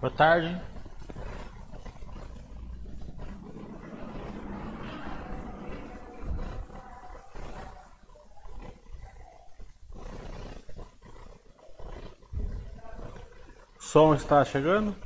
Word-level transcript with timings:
Boa 0.00 0.10
tarde. 0.10 0.58
O 13.78 13.82
som 13.82 14.14
está 14.14 14.42
chegando? 14.42 14.96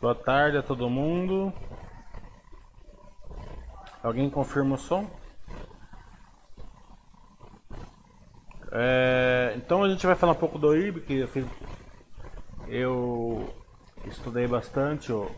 Boa 0.00 0.14
tarde 0.48 0.58
a 0.58 0.62
todo 0.62 0.88
mundo. 0.88 1.52
Alguém 4.02 4.30
confirma 4.30 4.76
o 4.76 4.78
som? 4.78 5.06
É, 8.72 9.52
então 9.56 9.82
a 9.82 9.88
gente 9.90 10.06
vai 10.06 10.14
falar 10.14 10.32
um 10.32 10.36
pouco 10.36 10.58
do 10.58 10.74
IRB, 10.74 11.00
que 11.02 11.18
eu, 11.18 11.28
fiz, 11.28 11.46
eu 12.66 13.54
estudei 14.06 14.46
bastante, 14.46 15.10
eu 15.10 15.30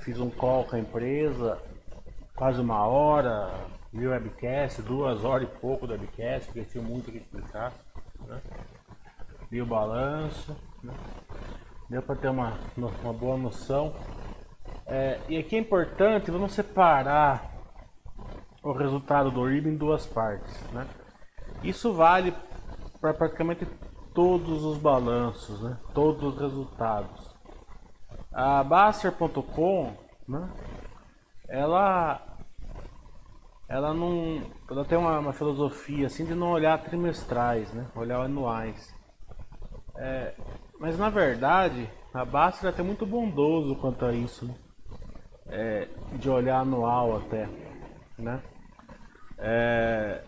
fiz 0.00 0.20
um 0.20 0.28
call 0.28 0.64
com 0.64 0.76
a 0.76 0.78
empresa, 0.78 1.58
quase 2.34 2.60
uma 2.60 2.86
hora, 2.86 3.50
o 3.94 3.98
webcast, 3.98 4.82
duas 4.82 5.24
horas 5.24 5.48
e 5.48 5.58
pouco 5.58 5.86
do 5.86 5.94
webcast, 5.94 6.46
porque 6.52 6.64
tinha 6.64 6.84
muito 6.84 7.10
que 7.10 7.18
explicar. 7.18 7.72
Né? 8.26 8.42
O 9.62 9.64
balanço. 9.64 10.54
Né? 10.82 10.92
Deu 11.88 12.02
para 12.02 12.16
ter 12.16 12.28
uma, 12.28 12.58
uma 12.76 13.12
boa 13.12 13.36
noção. 13.36 13.94
É, 14.86 15.20
e 15.28 15.36
aqui 15.36 15.56
é 15.56 15.58
importante, 15.58 16.30
vamos 16.30 16.52
separar 16.52 17.56
o 18.62 18.72
resultado 18.72 19.30
do 19.30 19.48
IRB 19.48 19.70
em 19.70 19.76
duas 19.76 20.04
partes. 20.06 20.60
Né? 20.72 20.86
Isso 21.62 21.92
vale 21.92 22.34
para 23.00 23.14
praticamente 23.14 23.66
todos 24.12 24.64
os 24.64 24.78
balanços, 24.78 25.62
né? 25.62 25.76
todos 25.94 26.34
os 26.34 26.40
resultados. 26.40 27.34
A 28.32 28.64
Baster.com, 28.64 29.92
né? 30.26 30.48
ela, 31.48 32.20
ela 33.68 33.94
não, 33.94 34.42
ela 34.68 34.84
tem 34.84 34.98
uma, 34.98 35.20
uma, 35.20 35.32
filosofia 35.32 36.06
assim 36.06 36.24
de 36.24 36.34
não 36.34 36.50
olhar 36.50 36.82
trimestrais, 36.82 37.72
né? 37.72 37.86
olhar 37.94 38.20
anuais. 38.20 38.92
É, 39.96 40.34
mas 40.78 40.98
na 40.98 41.10
verdade, 41.10 41.88
a 42.12 42.24
Baster 42.24 42.66
é 42.66 42.72
até 42.72 42.82
muito 42.82 43.06
bondoso 43.06 43.76
quanto 43.76 44.04
a 44.04 44.12
isso, 44.12 44.46
né? 44.46 44.54
é, 45.48 45.88
de 46.14 46.28
olhar 46.28 46.60
anual 46.60 47.16
até, 47.16 47.48
né? 48.18 48.42
É, 49.38 50.22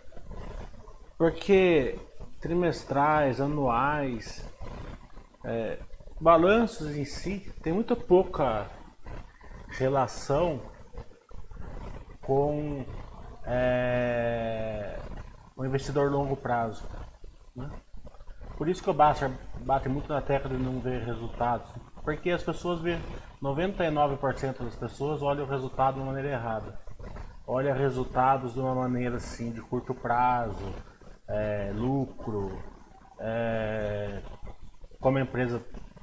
porque 1.17 1.99
trimestrais, 2.41 3.41
anuais, 3.41 4.49
é, 5.45 5.79
balanços 6.21 6.97
em 6.97 7.05
si 7.05 7.53
tem 7.63 7.73
muito 7.73 7.97
pouca 7.97 8.67
relação 9.71 10.61
com 12.21 12.85
é, 13.45 14.99
o 15.57 15.65
investidor 15.65 16.11
longo 16.11 16.37
prazo. 16.37 16.85
Né? 17.57 17.71
Por 18.59 18.69
isso 18.69 18.83
que 18.83 18.91
o 18.91 18.93
Baster 18.93 19.31
bate 19.61 19.89
muito 19.89 20.13
na 20.13 20.21
tecla 20.21 20.51
de 20.51 20.61
não 20.61 20.81
ver 20.81 21.05
resultados. 21.05 21.71
Porque 22.03 22.29
as 22.29 22.43
pessoas 22.43 22.81
vê 22.81 22.99
99% 23.41 24.65
das 24.65 24.75
pessoas 24.75 25.23
olham 25.23 25.45
o 25.45 25.49
resultado 25.49 25.95
de 25.95 26.01
uma 26.01 26.07
maneira 26.07 26.37
errada. 26.37 26.77
Olha 27.47 27.73
resultados 27.73 28.55
de 28.55 28.61
uma 28.61 28.75
maneira 28.75 29.19
assim 29.19 29.53
de 29.53 29.61
curto 29.61 29.95
prazo, 29.95 30.75
é, 31.29 31.71
lucro, 31.73 32.61
é, 33.21 34.21
como 35.01 35.19
a 35.19 35.21
empresa, 35.21 35.63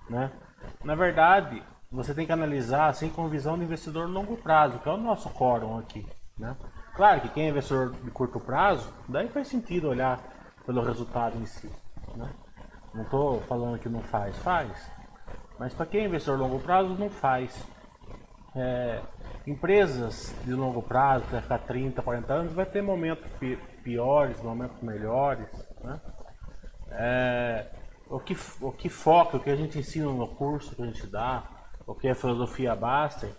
né? 0.09 0.31
Na 0.81 0.95
verdade, 0.95 1.61
você 1.91 2.13
tem 2.13 2.25
que 2.25 2.31
analisar 2.31 2.87
assim 2.87 3.09
com 3.09 3.27
visão 3.27 3.57
de 3.57 3.65
investidor 3.65 4.07
longo 4.09 4.37
prazo, 4.37 4.79
que 4.79 4.87
é 4.87 4.93
o 4.93 4.97
nosso 4.97 5.29
quórum 5.29 5.77
aqui, 5.77 6.07
né? 6.39 6.55
Claro 6.95 7.19
que 7.19 7.29
quem 7.29 7.47
é 7.47 7.49
investidor 7.49 7.91
de 7.91 8.11
curto 8.11 8.39
prazo, 8.39 8.93
daí 9.09 9.27
faz 9.27 9.49
sentido 9.49 9.89
olhar 9.89 10.21
pelo 10.65 10.81
resultado 10.81 11.37
em 11.37 11.45
si, 11.45 11.69
né? 12.15 12.29
Não 12.95 13.03
estou 13.03 13.41
falando 13.41 13.77
que 13.77 13.89
não 13.89 14.01
faz, 14.01 14.37
faz. 14.37 14.89
Mas 15.59 15.73
para 15.73 15.85
quem 15.85 16.01
é 16.01 16.05
investidor 16.05 16.39
longo 16.39 16.59
prazo, 16.59 16.95
não 16.95 17.09
faz. 17.09 17.61
É, 18.55 19.01
empresas 19.45 20.33
de 20.45 20.53
longo 20.53 20.81
prazo, 20.81 21.25
que 21.25 21.33
vai 21.33 21.41
ficar 21.41 21.59
30, 21.59 22.01
40 22.01 22.33
anos, 22.33 22.53
vai 22.53 22.65
ter 22.65 22.81
momentos 22.81 23.25
piores, 23.83 24.41
momentos 24.41 24.81
melhores. 24.81 25.47
Né? 25.83 25.99
É, 26.91 27.67
o, 28.09 28.17
que, 28.19 28.37
o 28.61 28.71
que 28.71 28.87
foca, 28.87 29.35
o 29.35 29.39
que 29.41 29.49
a 29.49 29.55
gente 29.57 29.77
ensina 29.77 30.05
no 30.05 30.27
curso 30.29 30.73
que 30.73 30.81
a 30.81 30.85
gente 30.85 31.05
dá, 31.05 31.43
o 31.85 31.93
que 31.93 32.07
é 32.07 32.11
a 32.11 32.15
filosofia 32.15 32.75
Baster, 32.75 33.29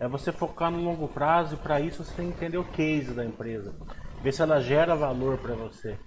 é 0.00 0.08
você 0.08 0.32
focar 0.32 0.70
no 0.70 0.82
longo 0.82 1.06
prazo 1.06 1.54
e 1.54 1.58
para 1.58 1.80
isso 1.80 2.02
você 2.02 2.14
tem 2.14 2.30
que 2.30 2.36
entender 2.36 2.56
o 2.56 2.64
case 2.64 3.12
da 3.12 3.24
empresa. 3.24 3.74
Ver 4.22 4.32
se 4.32 4.40
ela 4.40 4.60
gera 4.60 4.96
valor 4.96 5.36
para 5.36 5.54
você. 5.54 5.98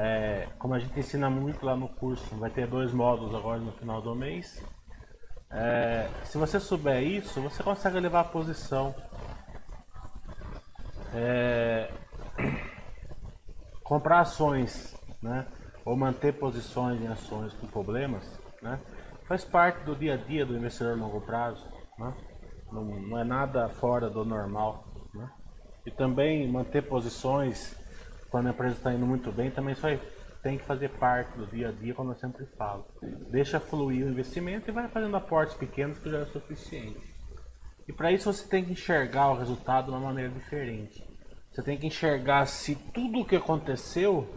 É, 0.00 0.48
como 0.60 0.74
a 0.74 0.78
gente 0.78 0.96
ensina 0.96 1.28
muito 1.28 1.66
lá 1.66 1.74
no 1.74 1.88
curso, 1.88 2.38
vai 2.38 2.50
ter 2.50 2.68
dois 2.68 2.92
módulos 2.92 3.34
agora 3.34 3.58
no 3.58 3.72
final 3.72 4.00
do 4.00 4.14
mês. 4.14 4.64
É, 5.50 6.08
se 6.22 6.38
você 6.38 6.60
souber 6.60 7.02
isso, 7.02 7.40
você 7.40 7.64
consegue 7.64 7.98
levar 7.98 8.20
a 8.20 8.24
posição. 8.24 8.94
É, 11.12 11.92
comprar 13.82 14.20
ações, 14.20 14.94
né? 15.20 15.48
Ou 15.84 15.96
manter 15.96 16.38
posições 16.38 17.00
em 17.02 17.08
ações 17.08 17.52
com 17.54 17.66
problemas, 17.66 18.24
né? 18.62 18.80
Faz 19.26 19.44
parte 19.44 19.82
do 19.84 19.96
dia 19.96 20.14
a 20.14 20.16
dia 20.16 20.46
do 20.46 20.56
investidor 20.56 20.92
a 20.92 20.96
longo 20.96 21.20
prazo, 21.22 21.66
né? 21.98 22.14
Não, 22.70 22.84
não 22.84 23.18
é 23.18 23.24
nada 23.24 23.68
fora 23.68 24.08
do 24.08 24.24
normal, 24.24 24.84
né? 25.12 25.28
E 25.84 25.90
também 25.90 26.48
manter 26.48 26.82
posições 26.82 27.76
quando 28.30 28.48
a 28.48 28.50
empresa 28.50 28.76
está 28.76 28.92
indo 28.92 29.06
muito 29.06 29.32
bem, 29.32 29.50
também 29.50 29.74
só 29.74 29.88
tem 30.42 30.58
que 30.58 30.64
fazer 30.64 30.90
parte 30.90 31.36
do 31.36 31.46
dia 31.46 31.68
a 31.68 31.72
dia, 31.72 31.94
como 31.94 32.12
eu 32.12 32.16
sempre 32.16 32.46
falo. 32.56 32.86
Deixa 33.30 33.58
fluir 33.58 34.06
o 34.06 34.10
investimento 34.10 34.70
e 34.70 34.72
vai 34.72 34.88
fazendo 34.88 35.16
aportes 35.16 35.56
pequenos 35.56 35.98
que 35.98 36.10
já 36.10 36.18
é 36.18 36.26
suficiente. 36.26 37.14
E 37.86 37.92
para 37.92 38.12
isso 38.12 38.32
você 38.32 38.46
tem 38.46 38.64
que 38.64 38.72
enxergar 38.72 39.30
o 39.30 39.38
resultado 39.38 39.86
de 39.86 39.90
uma 39.90 40.00
maneira 40.00 40.30
diferente. 40.30 41.02
Você 41.50 41.62
tem 41.62 41.78
que 41.78 41.86
enxergar 41.86 42.46
se 42.46 42.76
tudo 42.76 43.20
o 43.20 43.24
que 43.24 43.36
aconteceu, 43.36 44.28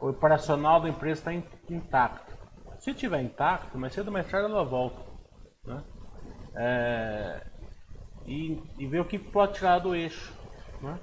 o 0.00 0.08
operacional 0.08 0.80
da 0.80 0.88
empresa 0.88 1.20
está 1.20 1.34
intacto. 1.68 2.32
Se 2.78 2.90
estiver 2.90 3.20
intacto, 3.22 3.76
mais 3.76 3.92
cedo 3.92 4.06
ou 4.06 4.12
mais 4.12 4.30
tarde 4.30 4.50
ela 4.50 4.64
volta. 4.64 5.02
Né? 5.66 5.82
É, 6.56 7.46
e, 8.26 8.62
e 8.78 8.86
ver 8.86 9.00
o 9.00 9.04
que 9.04 9.18
pode 9.18 9.54
tirar 9.54 9.80
do 9.80 9.94
eixo. 9.94 10.32
Né? 10.80 10.98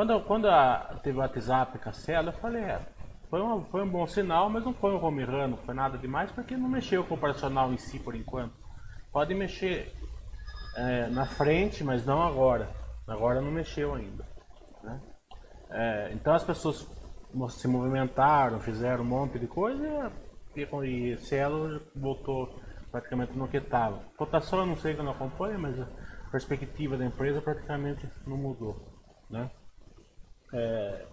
Quando, 0.00 0.18
quando 0.22 0.48
a, 0.48 0.98
teve 1.02 1.18
o 1.18 1.20
WhatsApp 1.20 1.78
com 1.78 1.90
a 1.90 1.92
Cela, 1.92 2.30
eu 2.30 2.38
falei, 2.38 2.62
é, 2.62 2.80
foi, 3.28 3.38
uma, 3.38 3.62
foi 3.66 3.82
um 3.82 3.86
bom 3.90 4.06
sinal, 4.06 4.48
mas 4.48 4.64
não 4.64 4.72
foi 4.72 4.92
um 4.92 5.04
home 5.04 5.22
run, 5.24 5.58
foi 5.58 5.74
nada 5.74 5.98
demais, 5.98 6.32
porque 6.32 6.56
não 6.56 6.70
mexeu 6.70 7.04
com 7.04 7.12
o 7.12 7.18
operacional 7.18 7.70
em 7.70 7.76
si 7.76 7.98
por 7.98 8.14
enquanto. 8.14 8.54
Pode 9.12 9.34
mexer 9.34 9.94
é, 10.74 11.06
na 11.08 11.26
frente, 11.26 11.84
mas 11.84 12.06
não 12.06 12.22
agora. 12.22 12.70
Agora 13.06 13.42
não 13.42 13.50
mexeu 13.50 13.94
ainda. 13.94 14.26
Né? 14.82 15.00
É, 15.68 16.12
então 16.14 16.32
as 16.32 16.44
pessoas 16.44 16.88
se 17.50 17.68
movimentaram, 17.68 18.58
fizeram 18.58 19.04
um 19.04 19.06
monte 19.06 19.38
de 19.38 19.46
coisa 19.46 20.10
e, 20.56 20.62
e 20.62 21.18
Cielo 21.18 21.78
voltou 21.94 22.58
praticamente 22.90 23.36
no 23.36 23.46
que 23.48 23.58
estava. 23.58 23.98
Cotação 24.16 24.60
eu 24.60 24.66
não 24.66 24.76
sei 24.76 24.94
que 24.94 25.00
eu 25.00 25.04
não 25.04 25.12
acompanho, 25.12 25.58
mas 25.58 25.78
a 25.78 25.86
perspectiva 26.30 26.96
da 26.96 27.04
empresa 27.04 27.42
praticamente 27.42 28.08
não 28.26 28.38
mudou. 28.38 28.98
Né? 29.28 29.50
É, 30.52 31.04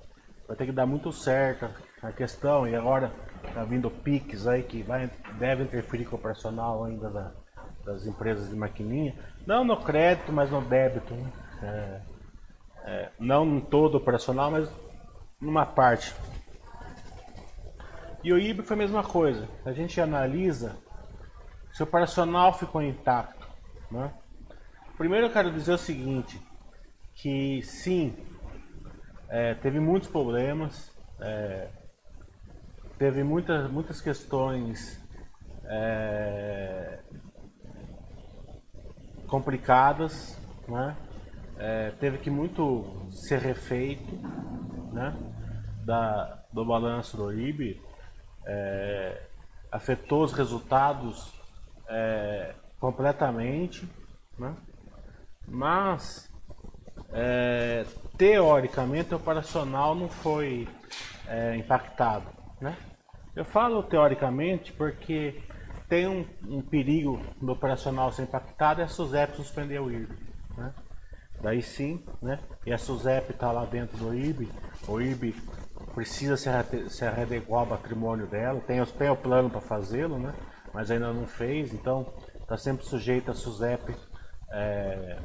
vai 0.48 0.58
ter 0.58 0.66
que 0.66 0.72
dar 0.72 0.86
muito 0.86 1.12
certo 1.12 1.70
a 2.02 2.12
questão, 2.12 2.68
e 2.68 2.76
agora 2.76 3.12
está 3.48 3.64
vindo 3.64 3.90
PIX 3.90 4.48
aí 4.48 4.64
que 4.64 4.84
vai, 4.84 5.10
deve 5.38 5.64
interferir 5.64 6.06
com 6.06 6.16
o 6.16 6.20
operacional 6.20 6.84
ainda 6.84 7.10
da, 7.10 7.32
das 7.86 8.06
empresas 8.06 8.50
de 8.50 8.56
maquininha. 8.56 9.16
Não 9.46 9.64
no 9.64 9.78
crédito, 9.78 10.32
mas 10.32 10.52
no 10.52 10.62
débito. 10.62 11.14
Né? 11.14 11.32
É, 11.64 12.02
é, 12.84 13.10
não 13.20 13.46
em 13.46 13.62
todo 13.62 13.96
operacional, 13.96 14.52
mas 14.52 14.70
numa 15.40 15.66
parte. 15.66 16.14
E 18.24 18.34
o 18.34 18.38
IB 18.38 18.64
foi 18.64 18.76
a 18.76 18.80
mesma 18.80 19.04
coisa. 19.04 19.48
A 19.66 19.72
gente 19.72 20.00
analisa 20.02 20.76
se 21.72 21.82
o 21.82 21.86
operacional 21.86 22.54
ficou 22.54 22.82
intacto. 22.82 23.48
Né? 23.92 24.12
Primeiro 24.98 25.28
eu 25.28 25.32
quero 25.32 25.52
dizer 25.52 25.74
o 25.74 25.78
seguinte, 25.78 26.42
que 27.14 27.62
sim, 27.64 28.16
é, 29.30 29.54
teve 29.56 29.80
muitos 29.80 30.10
problemas, 30.10 30.92
é, 31.20 31.70
teve 32.98 33.24
muitas, 33.24 33.70
muitas 33.70 34.02
questões 34.02 35.00
é, 35.66 37.00
complicadas, 39.28 40.40
né? 40.68 40.96
É, 41.60 41.92
teve 42.00 42.20
que 42.20 42.30
muito 42.30 43.08
ser 43.10 43.40
refeito, 43.40 44.16
né? 44.94 45.16
Da, 45.84 46.44
do 46.52 46.66
balanço 46.66 47.18
do 47.18 47.32
IB, 47.32 47.82
é, 48.46 49.28
afetou 49.72 50.24
os 50.24 50.34
resultados 50.34 51.34
é, 51.90 52.56
completamente, 52.80 53.88
né? 54.38 54.56
mas 55.48 56.27
é, 57.12 57.86
teoricamente 58.18 59.14
o 59.14 59.18
operacional 59.18 59.96
não 59.96 60.10
foi 60.10 60.68
é, 61.28 61.56
impactado. 61.56 62.26
Né? 62.60 62.76
Eu 63.36 63.46
falo 63.46 63.84
teoricamente 63.84 64.74
porque 64.74 65.42
tem 65.88 66.08
um, 66.08 66.26
um 66.48 66.62
perigo 66.62 67.22
do 67.42 67.52
operacional 67.52 68.12
ser 68.12 68.24
impactado 68.24 68.82
e 68.82 68.84
a 68.84 68.88
SUSEP 68.88 69.36
suspender 69.36 69.80
o 69.80 69.92
IRB. 69.92 70.16
Né? 70.58 70.74
Daí 71.42 71.62
sim, 71.62 72.04
né? 72.22 72.40
e 72.66 72.74
a 72.74 72.78
SUSEP 72.78 73.32
está 73.32 73.52
lá 73.52 73.64
dentro 73.66 73.98
do 73.98 74.14
IRB, 74.14 74.50
o 74.88 75.00
IRB 75.00 75.36
precisa 75.94 76.36
se, 76.36 76.50
se 76.90 77.06
ao 77.50 77.68
patrimônio 77.68 78.26
dela, 78.28 78.60
tem, 78.62 78.84
tem 78.84 79.10
o 79.10 79.16
plano 79.16 79.50
para 79.50 79.62
fazê-lo, 79.62 80.18
né? 80.18 80.34
mas 80.74 80.90
ainda 80.90 81.14
não 81.14 81.28
fez, 81.28 81.74
então 81.74 82.12
está 82.42 82.58
sempre 82.58 82.86
sujeito 82.86 83.30
a 83.30 83.34
SUSEP 83.34 83.96
é, 84.52 85.20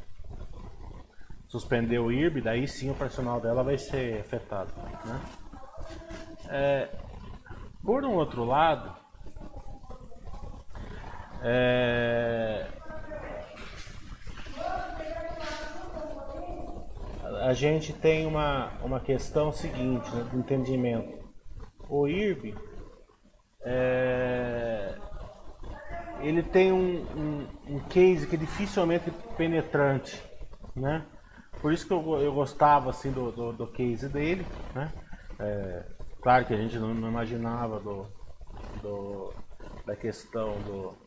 suspender 1.53 1.99
o 1.99 2.11
IRB, 2.11 2.41
daí 2.41 2.67
sim 2.67 2.89
o 2.89 2.95
personal 2.95 3.39
dela 3.39 3.63
vai 3.63 3.77
ser 3.77 4.21
afetado. 4.21 4.71
Né? 5.05 5.21
É, 6.49 6.89
por 7.83 8.03
um 8.03 8.15
outro 8.15 8.43
lado, 8.43 8.91
é, 11.43 12.65
a 17.43 17.53
gente 17.53 17.93
tem 17.93 18.25
uma, 18.25 18.71
uma 18.81 18.99
questão 18.99 19.51
seguinte, 19.51 20.09
né, 20.09 20.23
do 20.23 20.39
entendimento. 20.39 21.23
O 21.87 22.07
IRB, 22.07 22.55
é, 23.61 24.95
ele 26.19 26.41
tem 26.41 26.71
um, 26.71 27.05
um, 27.15 27.47
um, 27.75 27.79
case 27.81 28.25
que 28.25 28.35
é 28.35 28.39
dificilmente 28.39 29.11
penetrante, 29.37 30.19
né? 30.75 31.05
Por 31.63 31.71
isso 31.73 31.87
que 31.87 31.93
eu, 31.93 32.21
eu 32.21 32.33
gostava 32.33 32.91
assim 32.91 33.13
do, 33.13 33.31
do, 33.31 33.53
do 33.53 33.67
case 33.71 34.09
dele, 34.09 34.45
né? 34.75 34.93
É, 35.39 35.85
claro 36.21 36.45
que 36.45 36.53
a 36.53 36.57
gente 36.57 36.77
não, 36.77 36.93
não 36.93 37.07
imaginava 37.07 37.79
do, 37.79 38.05
do, 38.81 39.33
da 39.85 39.95
questão 39.95 40.61
do, 40.61 40.97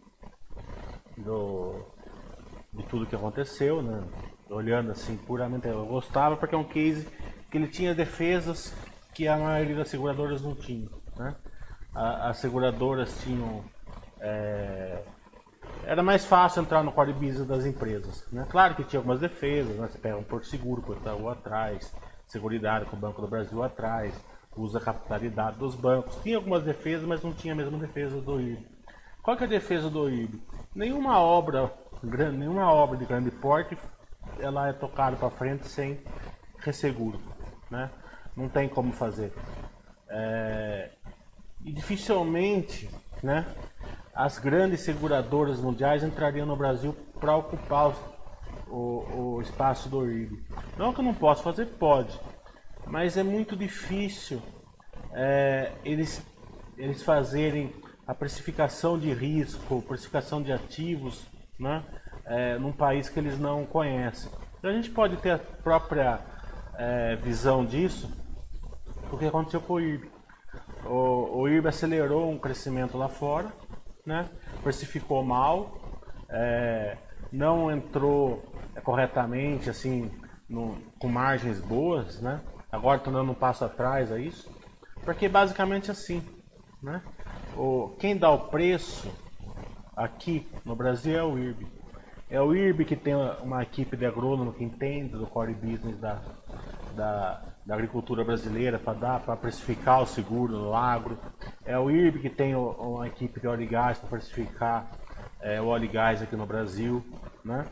do, 1.18 1.92
de 2.72 2.84
tudo 2.84 3.06
que 3.06 3.16
aconteceu, 3.16 3.82
né? 3.82 4.04
Olhando 4.50 4.92
assim 4.92 5.18
puramente, 5.18 5.68
eu 5.68 5.86
gostava 5.86 6.36
porque 6.38 6.54
é 6.54 6.58
um 6.58 6.68
case 6.68 7.06
que 7.50 7.58
ele 7.58 7.68
tinha 7.68 7.94
defesas 7.94 8.72
que 9.14 9.28
a 9.28 9.36
maioria 9.36 9.76
das 9.76 9.90
seguradoras 9.90 10.42
não 10.42 10.54
tinha, 10.56 10.88
né? 11.18 11.36
A, 11.94 12.30
as 12.30 12.38
seguradoras 12.38 13.20
tinham 13.20 13.64
é, 14.20 15.04
era 15.84 16.02
mais 16.02 16.24
fácil 16.24 16.62
entrar 16.62 16.82
no 16.82 16.92
core 16.92 17.12
business 17.12 17.46
das 17.46 17.64
empresas. 17.64 18.24
Né? 18.32 18.46
Claro 18.50 18.74
que 18.74 18.84
tinha 18.84 18.98
algumas 18.98 19.20
defesas, 19.20 19.76
né? 19.76 19.88
você 19.88 19.98
pega 19.98 20.16
um 20.16 20.22
Porto 20.22 20.46
Seguro 20.46 20.82
com 20.82 20.92
o 20.92 20.96
Itaú 20.96 21.28
atrás, 21.28 21.94
Seguridade 22.26 22.86
com 22.86 22.96
o 22.96 22.98
Banco 22.98 23.20
do 23.20 23.28
Brasil 23.28 23.62
atrás, 23.62 24.12
usa 24.56 24.78
a 24.78 24.80
capitalidade 24.80 25.58
dos 25.58 25.76
bancos. 25.76 26.16
Tinha 26.22 26.36
algumas 26.36 26.64
defesas, 26.64 27.06
mas 27.06 27.22
não 27.22 27.32
tinha 27.32 27.52
a 27.52 27.56
mesma 27.56 27.78
defesa 27.78 28.20
do 28.20 28.40
IB. 28.40 28.66
Qual 29.22 29.36
que 29.36 29.44
é 29.44 29.46
a 29.46 29.50
defesa 29.50 29.88
do 29.88 30.10
IB? 30.10 30.40
Nenhuma 30.74 31.20
obra, 31.20 31.72
nenhuma 32.02 32.72
obra 32.72 32.96
de 32.96 33.04
grande 33.04 33.30
porte 33.30 33.78
ela 34.40 34.68
é 34.68 34.72
tocada 34.72 35.16
para 35.16 35.30
frente 35.30 35.68
sem 35.68 36.00
resseguro. 36.58 37.20
Né? 37.70 37.90
Não 38.36 38.48
tem 38.48 38.68
como 38.68 38.92
fazer. 38.92 39.32
É... 40.08 40.90
E 41.64 41.72
dificilmente 41.72 42.90
né, 43.22 43.46
as 44.16 44.38
grandes 44.38 44.80
seguradoras 44.80 45.60
mundiais 45.60 46.02
entrariam 46.02 46.46
no 46.46 46.56
Brasil 46.56 46.96
para 47.20 47.36
ocupar 47.36 47.94
o, 48.66 49.34
o, 49.36 49.42
espaço 49.42 49.90
do 49.90 50.10
IRB. 50.10 50.42
Não 50.78 50.94
que 50.94 51.00
eu 51.00 51.04
não 51.04 51.12
posso 51.12 51.42
fazer, 51.42 51.66
pode, 51.66 52.18
mas 52.86 53.18
é 53.18 53.22
muito 53.22 53.54
difícil 53.54 54.42
é, 55.12 55.70
eles, 55.84 56.24
eles 56.78 57.02
fazerem 57.02 57.74
a 58.06 58.14
precificação 58.14 58.98
de 58.98 59.12
risco, 59.12 59.82
precificação 59.82 60.42
de 60.42 60.50
ativos, 60.50 61.26
né, 61.58 61.84
é, 62.24 62.58
num 62.58 62.72
país 62.72 63.10
que 63.10 63.20
eles 63.20 63.38
não 63.38 63.66
conhecem. 63.66 64.30
Então 64.58 64.70
a 64.70 64.74
gente 64.74 64.90
pode 64.90 65.18
ter 65.18 65.32
a 65.32 65.38
própria 65.38 66.20
é, 66.78 67.16
visão 67.16 67.66
disso, 67.66 68.10
porque 69.10 69.26
aconteceu 69.26 69.60
com 69.60 69.74
o 69.74 69.80
IRB. 69.80 70.10
O, 70.86 71.40
o 71.40 71.48
IRB 71.48 71.68
acelerou 71.68 72.30
um 72.30 72.38
crescimento 72.38 72.96
lá 72.96 73.08
fora, 73.08 73.52
né? 74.06 74.30
precificou 74.62 75.22
mal, 75.24 75.78
é, 76.28 76.96
não 77.32 77.70
entrou 77.70 78.42
corretamente, 78.82 79.68
assim, 79.70 80.10
no, 80.48 80.76
com 80.98 81.08
margens 81.08 81.60
boas, 81.60 82.20
né? 82.20 82.40
Agora 82.70 82.98
estou 82.98 83.12
dando 83.12 83.30
um 83.30 83.34
passo 83.34 83.64
atrás 83.64 84.10
a 84.10 84.18
isso, 84.18 84.50
porque 85.04 85.28
basicamente 85.28 85.90
assim, 85.90 86.22
né? 86.82 87.00
O, 87.56 87.96
quem 88.00 88.16
dá 88.16 88.30
o 88.30 88.48
preço 88.48 89.10
aqui 89.96 90.46
no 90.64 90.76
Brasil 90.76 91.16
é 91.16 91.22
o 91.22 91.38
IRB. 91.38 91.66
É 92.28 92.40
o 92.40 92.54
IRB 92.54 92.84
que 92.84 92.96
tem 92.96 93.14
uma 93.14 93.62
equipe 93.62 93.96
de 93.96 94.04
agrônomo 94.04 94.52
que 94.52 94.64
entende 94.64 95.12
do 95.12 95.26
core 95.26 95.54
business 95.54 95.96
da, 95.98 96.20
da, 96.96 97.42
da 97.64 97.74
agricultura 97.74 98.24
brasileira 98.24 98.78
para 98.78 98.98
dar 98.98 99.20
para 99.20 99.36
precificar 99.36 100.02
o 100.02 100.06
seguro 100.06 100.52
no 100.52 100.74
agro. 100.74 101.18
É 101.64 101.78
o 101.78 101.90
IRB 101.90 102.20
que 102.20 102.30
tem 102.30 102.54
uma 102.54 103.06
equipe 103.06 103.38
de 103.38 103.46
óleo 103.46 103.62
e 103.62 103.66
gás 103.66 103.98
para 103.98 104.08
precificar 104.08 104.90
é, 105.40 105.60
o 105.60 105.66
óleo 105.66 105.84
e 105.84 105.88
gás 105.88 106.22
aqui 106.22 106.34
no 106.34 106.46
Brasil. 106.46 107.04
Né? 107.44 107.66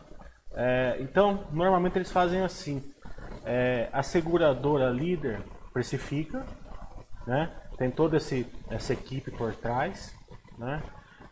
É, 0.52 0.96
então, 1.00 1.44
normalmente 1.50 1.96
eles 1.96 2.12
fazem 2.12 2.42
assim. 2.42 2.82
É, 3.44 3.88
a 3.92 4.02
seguradora 4.02 4.90
líder 4.90 5.42
precifica, 5.72 6.46
né? 7.26 7.50
tem 7.76 7.90
toda 7.90 8.16
esse, 8.16 8.46
essa 8.70 8.92
equipe 8.92 9.30
por 9.30 9.54
trás. 9.54 10.14
Né? 10.58 10.82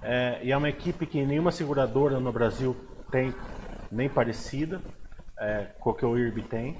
É, 0.02 0.40
e 0.42 0.50
é 0.50 0.56
uma 0.56 0.68
equipe 0.68 1.06
que 1.06 1.24
nenhuma 1.24 1.52
seguradora 1.52 2.18
no 2.18 2.32
Brasil 2.32 2.76
tem, 3.10 3.32
nem 3.90 4.08
parecida 4.08 4.80
é, 5.38 5.66
com 5.78 5.90
o 5.90 5.94
que 5.94 6.04
o 6.04 6.18
IRB 6.18 6.42
tem. 6.42 6.78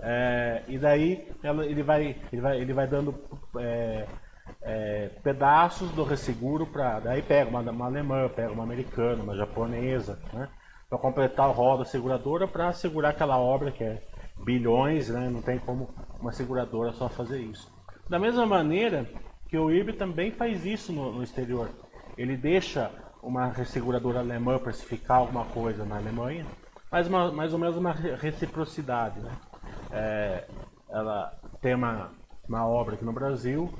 É, 0.00 0.62
e 0.68 0.78
daí 0.78 1.26
ela, 1.42 1.64
ele, 1.64 1.82
vai, 1.82 2.16
ele, 2.32 2.40
vai, 2.40 2.60
ele 2.60 2.72
vai 2.72 2.86
dando 2.86 3.14
é, 3.58 4.06
é, 4.62 5.10
pedaços 5.22 5.90
do 5.92 6.04
resseguro 6.04 6.66
para. 6.66 7.00
Daí 7.00 7.22
pega 7.22 7.48
uma, 7.48 7.60
uma, 7.60 7.86
alemã, 7.86 8.28
pega 8.28 8.52
uma 8.52 8.64
americana, 8.64 9.22
uma 9.22 9.36
japonesa, 9.36 10.18
né, 10.32 10.48
para 10.88 10.98
completar 10.98 11.48
o 11.48 11.52
rol 11.52 11.78
da 11.78 11.84
seguradora 11.84 12.46
para 12.46 12.72
segurar 12.72 13.10
aquela 13.10 13.38
obra 13.38 13.70
que 13.70 13.82
é 13.82 14.02
bilhões, 14.44 15.08
né, 15.08 15.28
não 15.30 15.40
tem 15.40 15.58
como 15.58 15.88
uma 16.20 16.32
seguradora 16.32 16.92
só 16.92 17.08
fazer 17.08 17.40
isso. 17.40 17.74
Da 18.08 18.18
mesma 18.18 18.46
maneira 18.46 19.06
que 19.48 19.56
o 19.56 19.70
IRB 19.70 19.94
também 19.94 20.30
faz 20.30 20.64
isso 20.64 20.92
no, 20.92 21.12
no 21.12 21.22
exterior. 21.22 21.70
Ele 22.16 22.36
deixa 22.36 22.90
uma 23.22 23.48
resseguradora 23.48 24.20
alemã 24.20 24.58
precificar 24.58 25.18
alguma 25.18 25.44
coisa 25.46 25.84
na 25.84 25.96
Alemanha, 25.96 26.46
mas 26.90 27.08
uma, 27.08 27.32
mais 27.32 27.52
ou 27.52 27.58
menos 27.58 27.76
uma 27.76 27.92
reciprocidade. 27.92 29.18
Né? 29.20 29.30
É, 29.92 30.46
ela 30.90 31.32
tem 31.60 31.74
uma, 31.74 32.10
uma 32.48 32.66
obra 32.66 32.94
aqui 32.94 33.04
no 33.04 33.12
Brasil, 33.12 33.72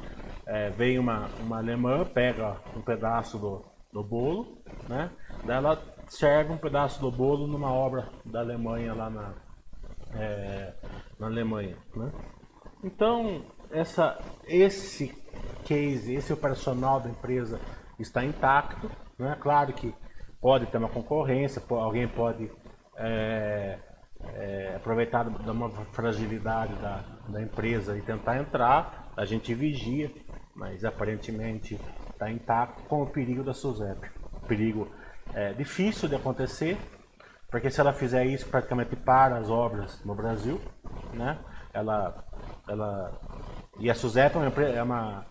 é, 0.47 0.71
vem 0.71 0.99
uma, 0.99 1.29
uma 1.41 1.59
alemã, 1.59 2.05
pega 2.05 2.57
um 2.77 2.81
pedaço 2.81 3.39
do, 3.39 3.65
do 3.93 4.03
bolo, 4.03 4.59
né? 4.89 5.11
Daí 5.45 5.57
ela 5.57 5.83
serve 6.09 6.53
um 6.53 6.59
pedaço 6.59 7.01
do 7.01 7.11
bolo 7.11 7.47
numa 7.47 7.73
obra 7.73 8.09
da 8.25 8.41
Alemanha 8.41 8.95
lá 8.95 9.11
na, 9.11 9.35
é, 10.15 10.73
na 11.19 11.27
Alemanha, 11.27 11.77
né? 11.95 12.13
Então, 12.85 13.45
essa, 13.71 14.19
esse 14.45 15.09
case, 15.65 16.15
esse 16.15 16.33
operacional 16.33 17.01
da 17.01 17.09
empresa 17.09 17.61
está 17.99 18.25
intacto, 18.25 18.91
né? 19.19 19.37
Claro 19.41 19.73
que 19.73 19.95
pode 20.41 20.67
ter 20.67 20.79
uma 20.79 20.89
concorrência, 20.89 21.63
alguém 21.71 22.07
pode 22.07 22.51
é, 22.97 23.79
é, 24.35 24.75
aproveitar 24.77 25.25
de 25.29 25.51
uma 25.51 25.71
fragilidade 25.93 26.75
da, 26.77 27.05
da 27.29 27.43
empresa 27.43 27.97
e 27.97 28.03
tentar 28.03 28.39
entrar, 28.39 29.11
a 29.17 29.25
gente 29.25 29.55
vigia, 29.55 30.11
mas 30.55 30.85
aparentemente 30.85 31.79
está 32.11 32.31
intacto 32.31 32.83
com 32.85 33.03
o 33.03 33.07
perigo 33.07 33.43
da 33.43 33.53
SUSEP. 33.53 34.11
O 34.43 34.47
perigo 34.47 34.89
é 35.35 35.53
difícil 35.53 36.09
de 36.09 36.15
acontecer, 36.15 36.77
porque 37.51 37.71
se 37.71 37.81
ela 37.81 37.93
fizer 37.93 38.25
isso 38.27 38.47
praticamente 38.47 38.97
para 38.97 39.37
as 39.37 39.51
obras 39.51 40.03
no 40.05 40.15
Brasil, 40.15 40.61
né? 41.13 41.39
ela 41.77 42.25
ela 42.69 43.13
e 43.79 43.91
a 43.91 43.95
Suzep 43.95 44.35
é 44.37 44.39
uma, 44.39 44.63
é 44.63 44.83
uma 44.83 45.27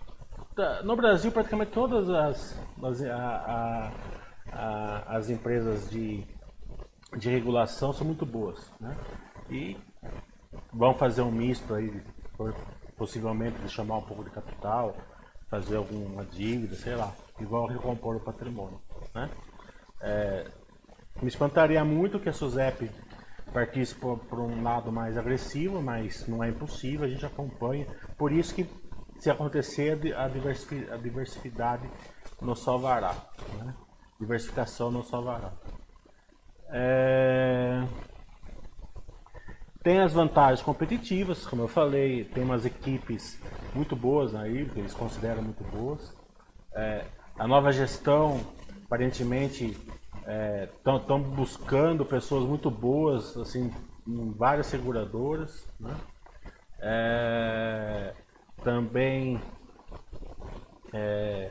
tá, 0.56 0.84
no 0.84 0.96
Brasil 0.96 1.32
praticamente 1.32 1.72
todas 1.72 2.10
as 2.10 2.60
as, 2.84 3.02
a, 3.04 3.16
a, 3.16 3.92
a, 4.52 5.18
as 5.18 5.30
empresas 5.30 5.90
de, 5.90 6.24
de 7.16 7.30
regulação 7.30 7.94
são 7.94 8.06
muito 8.06 8.26
boas, 8.26 8.72
né? 8.80 8.96
E 9.50 9.78
vão 10.74 10.94
fazer 10.94 11.22
um 11.22 11.32
misto 11.32 11.74
aí, 11.74 12.02
possivelmente 12.98 13.58
de 13.60 13.70
chamar 13.70 13.98
um 13.98 14.02
pouco 14.02 14.24
de 14.24 14.30
capital, 14.30 14.96
fazer 15.50 15.78
alguma 15.78 16.26
dívida, 16.26 16.76
sei 16.76 16.96
lá, 16.96 17.14
e 17.40 17.46
vão 17.46 17.66
recompor 17.66 18.16
o 18.16 18.20
patrimônio, 18.20 18.80
né? 19.14 19.30
É, 20.02 20.52
me 21.22 21.28
espantaria 21.28 21.84
muito 21.86 22.20
que 22.20 22.28
a 22.28 22.34
Suzep 22.34 22.92
partisse 23.54 23.96
por, 23.96 24.20
por, 24.20 24.40
um 24.40 24.62
lado 24.62 24.92
mais 24.92 25.18
agressivo, 25.18 25.82
mas 25.82 26.28
não 26.28 26.44
é 26.44 26.50
impossível, 26.50 27.06
a 27.06 27.10
gente 27.10 27.26
acompanha. 27.26 27.88
Por 28.18 28.34
isso 28.34 28.54
que 28.54 28.68
se 29.20 29.30
acontecer 29.30 30.14
a, 30.14 30.26
a 30.26 30.98
diversidade 30.98 31.90
nos 32.42 32.62
salvará. 32.62 33.16
Né? 33.58 33.74
Diversificação 34.20 34.92
nos 34.92 35.08
salvará. 35.08 35.54
É... 36.78 37.88
Tem 39.82 40.02
as 40.02 40.12
vantagens 40.12 40.62
competitivas, 40.62 41.46
como 41.46 41.62
eu 41.62 41.68
falei, 41.70 42.26
tem 42.26 42.44
umas 42.44 42.66
equipes 42.66 43.40
muito 43.74 43.96
boas 43.96 44.36
aí, 44.36 44.66
que 44.66 44.80
eles 44.80 44.94
consideram 44.94 45.42
muito 45.42 45.64
boas. 45.64 46.14
É... 46.74 47.06
A 47.40 47.48
nova 47.48 47.72
gestão, 47.72 48.42
aparentemente, 48.86 49.78
estão 50.74 51.18
é, 51.18 51.20
buscando 51.20 52.06
pessoas 52.06 52.44
muito 52.46 52.72
boas, 52.72 53.38
assim, 53.38 53.72
em 54.08 54.32
várias 54.32 54.68
seguradoras, 54.68 55.68
né? 55.80 55.96
É, 56.80 58.14
também 58.64 59.42
é, 60.94 61.50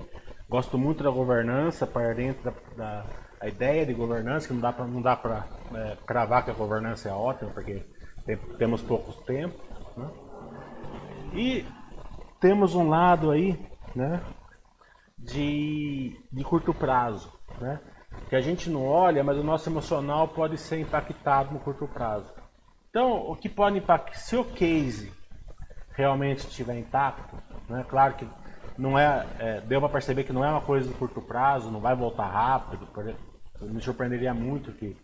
gosto 0.49 0.79
muito 0.79 1.03
da 1.03 1.11
governança 1.11 1.87
para 1.87 2.15
dentro 2.15 2.45
da, 2.45 2.53
da, 2.77 3.07
a 3.45 3.49
ideia 3.49 3.85
de 3.85 3.93
governança 3.93 4.49
que 4.49 4.55
não 4.55 4.61
dá 4.61 4.73
para 4.73 4.87
não 4.87 5.03
dá 5.03 5.15
para 5.15 5.47
é, 5.75 5.97
cravar 6.07 6.45
que 6.45 6.51
a 6.51 6.55
governança 6.55 7.11
é 7.11 7.13
ótima 7.13 7.51
porque 7.51 7.85
tem, 8.25 8.39
temos 8.57 8.81
pouco 8.81 9.13
tempo, 9.25 9.61
né? 9.97 10.09
E 11.35 11.67
temos 12.41 12.75
um 12.75 12.89
lado 12.89 13.31
aí, 13.31 13.59
né, 13.95 14.23
de, 15.19 16.19
de 16.33 16.45
curto 16.45 16.73
prazo, 16.73 17.31
né? 17.61 17.81
que 18.29 18.37
a 18.37 18.41
gente 18.41 18.71
não 18.71 18.87
olha, 18.87 19.23
mas 19.23 19.37
o 19.37 19.43
nosso 19.43 19.69
emocional 19.69 20.29
pode 20.29 20.57
ser 20.57 20.79
impactado 20.79 21.53
no 21.53 21.61
curto 21.61 21.87
prazo. 21.87 22.33
Então, 22.89 23.31
o 23.31 23.37
que 23.37 23.49
pode 23.49 23.77
impactar, 23.77 24.15
se 24.15 24.37
o 24.37 24.45
case 24.45 25.13
realmente 25.91 26.47
estiver 26.47 26.79
intacto, 26.79 27.37
né, 27.69 27.85
claro 27.89 28.15
que 28.15 28.27
não 28.79 28.99
é, 28.99 29.27
é 29.39 29.61
deu 29.61 29.81
para 29.81 29.89
perceber 29.89 30.25
que 30.25 30.33
não 30.33 30.45
é 30.45 30.51
uma 30.51 30.61
coisa 30.61 30.89
de 30.89 30.95
curto 30.95 31.21
prazo, 31.21 31.71
não 31.71 31.81
vai 31.81 31.95
voltar 31.95 32.29
rápido, 32.29 32.87
me 33.65 33.81
surpreenderia 33.81 34.35
muito 34.35 34.73
que 34.73 34.97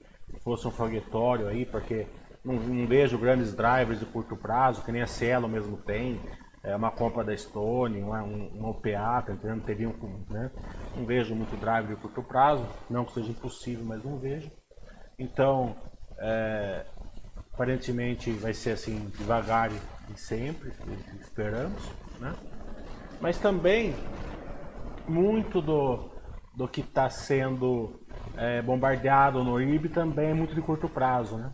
fosse 0.43 0.67
um 0.67 0.71
foguetório 0.71 1.49
aí, 1.49 1.65
porque 1.65 2.07
não, 2.45 2.55
não 2.55 2.87
vejo 2.87 3.19
grandes 3.19 3.55
drivers 3.55 3.99
de 3.99 4.07
curto 4.07 4.37
prazo, 4.37 4.83
que 4.83 4.93
nem 4.93 5.03
a 5.03 5.07
Cielo 5.07 5.49
mesmo 5.49 5.77
tem, 5.77 6.21
é 6.63 6.77
uma 6.77 6.91
compra 6.91 7.25
da 7.25 7.37
Stone, 7.37 8.03
um, 8.03 8.11
um 8.11 8.69
OPA, 8.69 9.23
tá 9.27 9.33
entendendo? 9.33 9.65
Teria 9.65 9.89
um, 9.89 10.25
né? 10.29 10.51
Não 10.95 11.07
vejo 11.07 11.35
muito 11.35 11.57
drive 11.59 11.89
de 11.89 11.97
curto 11.97 12.23
prazo, 12.23 12.67
não 12.89 13.05
que 13.05 13.15
seja 13.15 13.31
impossível, 13.31 13.85
mas 13.85 14.05
não 14.05 14.19
vejo. 14.19 14.51
Então, 15.19 15.77
é, 16.19 16.85
aparentemente 17.53 18.31
vai 18.33 18.53
ser 18.53 18.73
assim, 18.73 19.11
devagar 19.17 19.71
e 19.73 20.19
sempre, 20.19 20.73
esperamos, 21.21 21.83
né? 22.19 22.35
Mas 23.21 23.39
também, 23.39 23.95
muito 25.09 25.63
do, 25.63 26.11
do 26.55 26.69
que 26.69 26.81
está 26.81 27.09
sendo 27.09 28.01
é, 28.37 28.63
bombardeado 28.63 29.43
no 29.45 29.61
IB 29.61 29.89
também 29.89 30.31
é 30.31 30.35
muito 30.35 30.55
de 30.55 30.63
curto 30.63 30.89
prazo, 30.89 31.37
né? 31.37 31.51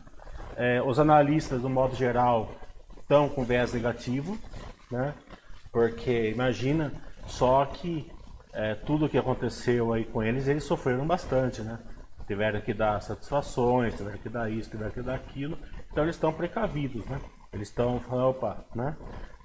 É, 0.56 0.82
os 0.82 0.98
analistas, 0.98 1.60
do 1.60 1.68
modo 1.68 1.94
geral, 1.94 2.50
estão 2.98 3.28
com 3.28 3.44
viés 3.44 3.72
negativo, 3.72 4.38
né? 4.90 5.14
Porque 5.70 6.30
imagina 6.30 6.92
só 7.26 7.64
que 7.66 8.10
é, 8.52 8.74
tudo 8.74 9.08
que 9.08 9.18
aconteceu 9.18 9.92
aí 9.92 10.04
com 10.04 10.22
eles, 10.22 10.48
eles 10.48 10.64
sofreram 10.64 11.06
bastante, 11.06 11.60
né? 11.60 11.78
Tiveram 12.26 12.60
que 12.60 12.72
dar 12.72 13.00
satisfações, 13.02 13.94
tiveram 13.94 14.18
que 14.18 14.28
dar 14.28 14.50
isso, 14.50 14.70
tiveram 14.70 14.90
que 14.90 15.02
dar 15.02 15.14
aquilo. 15.14 15.58
Então 15.92 16.04
eles 16.04 16.16
estão 16.16 16.32
precavidos, 16.32 17.04
né? 17.06 17.20
Eles 17.52 17.68
estão 17.68 18.00
falando, 18.00 18.30
opa, 18.30 18.64
né? 18.74 18.96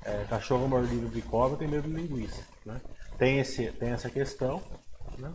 É, 0.04 0.26
cachorro 0.30 0.68
mordido 0.68 1.10
de 1.10 1.22
cobra 1.22 1.58
tem 1.58 1.68
medo 1.68 1.88
de 1.88 1.94
linguiça, 1.94 2.44
né? 2.66 2.82
Tem, 3.18 3.40
esse, 3.40 3.72
tem 3.74 3.90
essa 3.90 4.10
questão, 4.10 4.62
né? 5.20 5.32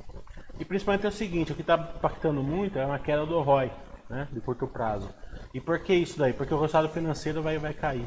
E 0.58 0.64
principalmente 0.64 1.06
é 1.06 1.08
o 1.08 1.12
seguinte, 1.12 1.52
o 1.52 1.54
que 1.54 1.60
está 1.60 1.75
impactando 1.75 2.42
muito 2.42 2.78
é 2.78 2.86
uma 2.86 2.98
queda 2.98 3.26
do 3.26 3.40
ROI, 3.40 3.70
né? 4.08 4.28
De 4.32 4.40
curto 4.40 4.66
prazo. 4.66 5.08
E 5.52 5.60
por 5.60 5.78
que 5.80 5.94
isso 5.94 6.18
daí? 6.18 6.32
Porque 6.32 6.52
o 6.52 6.60
resultado 6.60 6.88
financeiro 6.88 7.42
vai, 7.42 7.58
vai 7.58 7.75
cair 7.75 8.06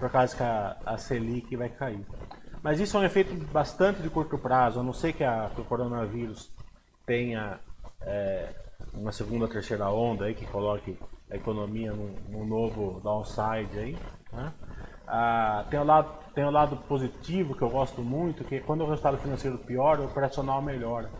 por 0.00 0.10
causa 0.10 0.34
que 0.34 0.42
a, 0.42 0.76
a 0.86 0.96
Selic 0.96 1.54
vai 1.54 1.68
cair. 1.68 2.04
Mas 2.62 2.80
isso 2.80 2.96
é 2.96 3.00
um 3.00 3.04
efeito 3.04 3.34
bastante 3.52 4.00
de 4.00 4.08
curto 4.08 4.38
prazo, 4.38 4.80
a 4.80 4.82
não 4.82 4.94
ser 4.94 5.12
que, 5.12 5.22
a, 5.22 5.50
que 5.54 5.60
o 5.60 5.64
coronavírus 5.64 6.50
tenha 7.04 7.60
é, 8.00 8.48
uma 8.94 9.12
segunda, 9.12 9.46
terceira 9.46 9.90
onda 9.90 10.24
aí 10.24 10.34
que 10.34 10.46
coloque 10.46 10.98
a 11.30 11.36
economia 11.36 11.92
num, 11.92 12.14
num 12.28 12.46
novo 12.46 12.98
downside 13.00 13.78
aí. 13.78 13.98
Né? 14.32 14.52
Ah, 15.06 15.64
tem, 15.70 15.78
o 15.78 15.84
lado, 15.84 16.08
tem 16.34 16.44
o 16.44 16.50
lado 16.50 16.76
positivo 16.88 17.54
que 17.54 17.62
eu 17.62 17.70
gosto 17.70 18.00
muito, 18.00 18.44
que 18.44 18.60
quando 18.60 18.82
o 18.82 18.88
resultado 18.88 19.18
financeiro 19.18 19.58
piora, 19.58 20.00
o 20.00 20.06
operacional 20.06 20.62
melhora. 20.62 21.10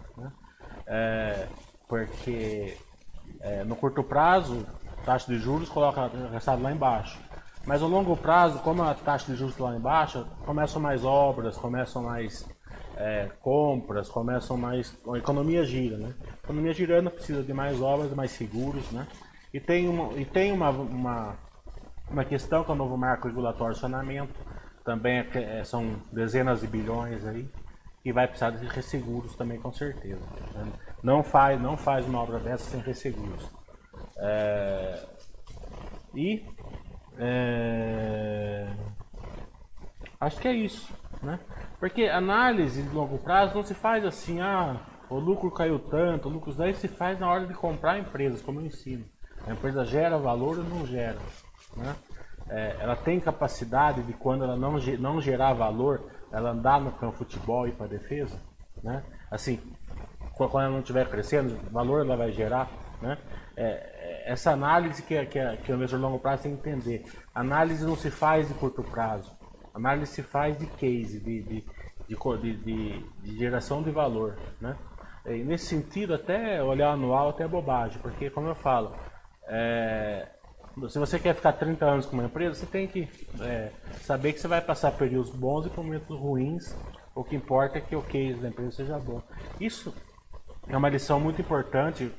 É, 0.93 1.47
porque 1.89 2.77
é, 3.41 3.63
no 3.63 3.77
curto 3.77 4.03
prazo, 4.03 4.67
taxa 5.05 5.33
de 5.33 5.39
juros 5.39 5.69
coloca 5.69 6.01
o 6.03 6.31
resultado 6.31 6.61
lá 6.63 6.73
embaixo. 6.73 7.19
Mas 7.65 7.81
a 7.81 7.87
longo 7.87 8.17
prazo, 8.17 8.59
como 8.59 8.83
a 8.83 8.93
taxa 8.95 9.31
de 9.31 9.39
juros 9.39 9.57
lá 9.57 9.77
embaixo, 9.77 10.27
começam 10.45 10.83
mais 10.83 11.05
obras, 11.05 11.57
começam 11.57 12.03
mais 12.03 12.45
é, 12.97 13.31
compras, 13.41 14.09
começam 14.09 14.57
mais. 14.57 14.99
A 15.13 15.19
economia 15.19 15.65
gira, 15.65 15.97
né? 15.97 16.13
A 16.27 16.45
economia 16.45 16.73
girando 16.73 17.11
precisa 17.11 17.43
de 17.43 17.53
mais 17.53 17.81
obras, 17.81 18.13
mais 18.13 18.33
seguros, 18.33 18.91
né? 18.91 19.07
E 19.55 19.61
tem 19.61 19.89
uma, 19.89 20.13
e 20.15 20.25
tem 20.25 20.53
uma, 20.53 20.71
uma, 20.71 21.37
uma 22.11 22.25
questão 22.25 22.65
que 22.65 22.71
é 22.71 22.75
o 22.75 22.77
novo 22.77 22.97
marco 22.97 23.29
regulatório 23.29 23.75
de 23.75 23.81
saneamento, 23.81 24.35
também 24.85 25.19
é, 25.19 25.61
é, 25.61 25.65
são 25.65 25.97
dezenas 26.13 26.61
de 26.61 26.67
bilhões 26.67 27.25
aí, 27.27 27.49
e 28.04 28.12
vai 28.12 28.26
precisar 28.26 28.50
de 28.50 28.66
resseguros 28.66 29.35
também 29.37 29.59
com 29.59 29.73
certeza. 29.73 30.23
Não, 31.02 31.23
faz, 31.23 31.61
não 31.61 31.76
faz 31.76 32.07
uma 32.07 32.21
obra 32.21 32.38
dessa 32.38 32.71
sem 32.71 32.80
resseguros. 32.80 33.49
É, 34.16 35.07
e 36.14 36.45
é... 37.19 38.66
Acho 40.19 40.40
que 40.40 40.49
é 40.49 40.52
isso, 40.52 40.92
né? 41.23 41.38
Porque 41.78 42.04
análise 42.04 42.83
de 42.83 42.95
longo 42.95 43.19
prazo 43.19 43.54
não 43.54 43.62
se 43.62 43.75
faz 43.75 44.04
assim, 44.04 44.40
ah, 44.40 44.76
o 45.09 45.19
lucro 45.19 45.50
caiu 45.50 45.78
tanto, 45.78 46.28
o 46.28 46.33
lucro 46.33 46.52
daí 46.54 46.75
se 46.75 46.88
faz 46.88 47.19
na 47.19 47.30
hora 47.30 47.47
de 47.47 47.54
comprar 47.54 47.99
empresas, 47.99 48.42
como 48.42 48.61
eu 48.61 48.66
ensino. 48.66 49.04
A 49.47 49.52
empresa 49.52 49.85
gera 49.85 50.19
valor 50.19 50.59
ou 50.59 50.64
não 50.64 50.87
gera, 50.87 51.19
né? 51.76 51.97
É, 52.49 52.76
ela 52.80 52.97
tem 52.97 53.21
capacidade 53.21 54.02
de 54.02 54.12
quando 54.12 54.45
ela 54.45 54.57
não, 54.57 54.76
não 54.99 55.21
gerar 55.21 55.52
valor, 55.54 56.11
ela 56.33 56.51
andar 56.51 56.81
no 56.81 56.93
campo 56.93 57.25
de 57.25 57.35
futebol 57.35 57.67
e 57.67 57.73
para 57.73 57.87
defesa, 57.87 58.37
né? 58.83 59.03
Assim, 59.31 59.61
quando 60.35 60.61
ela 60.61 60.71
não 60.71 60.81
estiver 60.81 61.09
crescendo, 61.09 61.57
valor 61.71 62.05
ela 62.05 62.17
vai 62.17 62.33
gerar, 62.33 62.69
né? 63.01 63.19
É, 63.57 64.23
essa 64.25 64.53
análise 64.53 65.03
que, 65.03 65.27
que, 65.27 65.57
que 65.65 65.73
o 65.73 65.87
de 65.87 65.97
longo 65.97 66.19
prazo 66.19 66.45
tem 66.45 66.57
que 66.57 66.69
entender. 66.69 67.05
Análise 67.35 67.85
não 67.85 67.97
se 67.97 68.11
faz 68.11 68.49
de 68.49 68.55
curto 68.55 68.83
prazo. 68.83 69.37
Análise 69.75 70.13
se 70.13 70.23
faz 70.23 70.57
de 70.59 70.67
case, 70.67 71.21
de, 71.21 71.43
de, 71.43 71.65
de, 72.09 72.57
de, 72.57 73.05
de 73.23 73.39
geração 73.39 73.83
de 73.83 73.91
valor. 73.91 74.39
Né? 74.61 74.77
E 75.27 75.43
nesse 75.45 75.67
sentido, 75.67 76.15
até 76.15 76.63
olhar 76.63 76.93
anual 76.93 77.31
até 77.31 77.45
é 77.45 77.49
bobagem, 77.49 78.01
porque 78.01 78.31
como 78.31 78.49
eu 78.49 78.55
falo, 78.55 78.95
é, 79.47 80.29
se 80.89 80.99
você 80.99 81.19
quer 81.19 81.35
ficar 81.35 81.53
30 81.53 81.85
anos 81.85 82.07
com 82.07 82.15
uma 82.15 82.25
empresa, 82.25 82.55
você 82.55 82.67
tem 82.67 82.87
que 82.87 83.09
é, 83.41 83.73
saber 84.03 84.33
que 84.33 84.41
você 84.41 84.49
vai 84.49 84.61
passar 84.61 84.93
períodos 84.93 85.31
bons 85.31 85.67
e 85.67 85.77
momentos 85.77 86.19
ruins. 86.19 86.75
O 87.15 87.25
que 87.25 87.37
importa 87.37 87.79
é 87.79 87.81
que 87.81 87.97
o 87.97 88.03
case 88.03 88.41
da 88.41 88.49
empresa 88.49 88.73
seja 88.73 88.99
bom. 88.99 89.21
Isso 89.61 89.95
é 90.69 90.77
uma 90.77 90.89
lição 90.89 91.19
muito 91.19 91.41
importante 91.41 92.11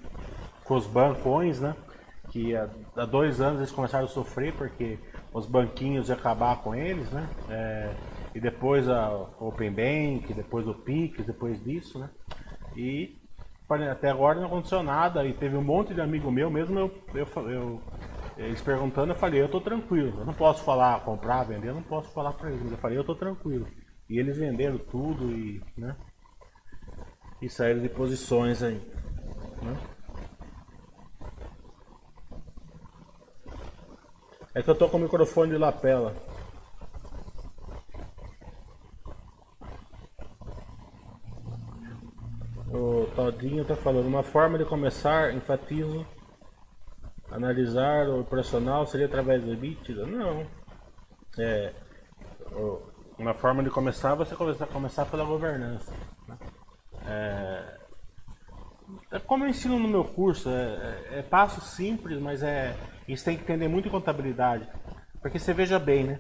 com 0.66 0.76
os 0.76 0.86
bancões, 0.86 1.60
né? 1.60 1.76
que 2.32 2.56
há, 2.56 2.68
há, 2.96 3.06
dois 3.06 3.42
anos 3.42 3.60
eles 3.60 3.72
começaram 3.72 4.06
a 4.06 4.10
sofrer 4.10 4.54
porque 4.54 4.98
os 5.34 5.46
banquinhos 5.46 6.10
iam 6.10 6.18
acabar 6.18 6.62
com 6.64 6.74
eles, 6.74 7.12
né? 7.12 7.30
É, 7.50 7.94
e 8.34 8.40
depois 8.40 8.88
a 8.88 9.10
Open 9.40 9.72
Bank, 9.72 10.34
depois 10.34 10.66
o 10.68 10.74
Pix, 10.74 11.26
depois 11.26 11.62
disso, 11.64 12.00
né? 12.00 12.10
E 12.76 13.18
até 13.90 14.10
agora 14.10 14.40
não 14.40 14.48
aconteceu 14.48 14.84
nada 14.84 15.26
e 15.26 15.34
teve 15.34 15.56
um 15.56 15.64
monte 15.64 15.94
de 15.94 16.02
amigo 16.02 16.30
meu, 16.30 16.50
mesmo 16.50 16.78
eu, 16.78 16.92
eu, 17.14 17.50
eu, 17.50 17.82
eles 18.46 18.62
perguntando, 18.62 19.12
eu 19.12 19.18
falei, 19.18 19.42
eu 19.42 19.50
tô 19.50 19.62
tranquilo. 19.62 20.20
Eu 20.20 20.26
não 20.26 20.34
posso 20.34 20.64
falar 20.64 21.04
comprar, 21.04 21.44
vender, 21.44 21.70
eu 21.70 21.76
não 21.76 21.84
posso 21.84 22.10
falar 22.12 22.34
para 22.34 22.52
eles. 22.52 22.72
Eu 22.72 22.78
falei, 22.78 22.98
eu 22.98 23.04
tô 23.04 23.16
tranquilo. 23.16 23.68
E 24.10 24.20
eles 24.20 24.38
venderam 24.38 24.78
tudo 24.78 25.32
e, 25.32 25.64
né? 25.78 25.96
E 27.42 27.50
saíram 27.50 27.82
de 27.82 27.90
posições 27.90 28.62
aí. 28.62 28.82
Né? 29.62 29.78
É 34.54 34.62
que 34.62 34.70
eu 34.70 34.76
tô 34.76 34.90
com 34.90 34.98
o 34.98 35.02
microfone 35.02 35.52
de 35.52 35.58
lapela. 35.58 36.14
O 42.74 43.06
Todinho 43.16 43.66
tá 43.66 43.76
falando, 43.76 44.08
uma 44.08 44.24
forma 44.24 44.58
de 44.58 44.66
começar, 44.66 45.34
enfatizo, 45.34 46.06
analisar 47.32 48.08
o 48.08 48.22
operacional 48.22 48.86
seria 48.86 49.06
através 49.06 49.44
do 49.44 49.54
EBITDA? 49.54 50.06
Não. 50.06 50.46
É, 51.38 51.74
uma 53.18 53.34
forma 53.34 53.64
de 53.64 53.70
começar 53.70 54.16
você 54.16 54.36
começar, 54.36 54.68
começar 54.68 55.06
pela 55.06 55.24
governança. 55.24 55.94
É, 57.06 57.78
é, 59.12 59.20
como 59.20 59.46
eu 59.46 59.50
ensino 59.50 59.80
no 59.80 59.88
meu 59.88 60.04
curso, 60.04 60.50
é, 60.50 61.08
é, 61.12 61.20
é 61.20 61.22
passo 61.22 61.62
simples, 61.62 62.20
mas 62.20 62.44
é 62.44 62.76
isso 63.08 63.26
tem 63.26 63.38
que 63.38 63.44
entender 63.44 63.68
muito 63.68 63.88
em 63.88 63.92
contabilidade. 63.92 64.68
Porque 65.22 65.40
você 65.40 65.54
veja 65.54 65.78
bem, 65.80 66.04
né? 66.04 66.20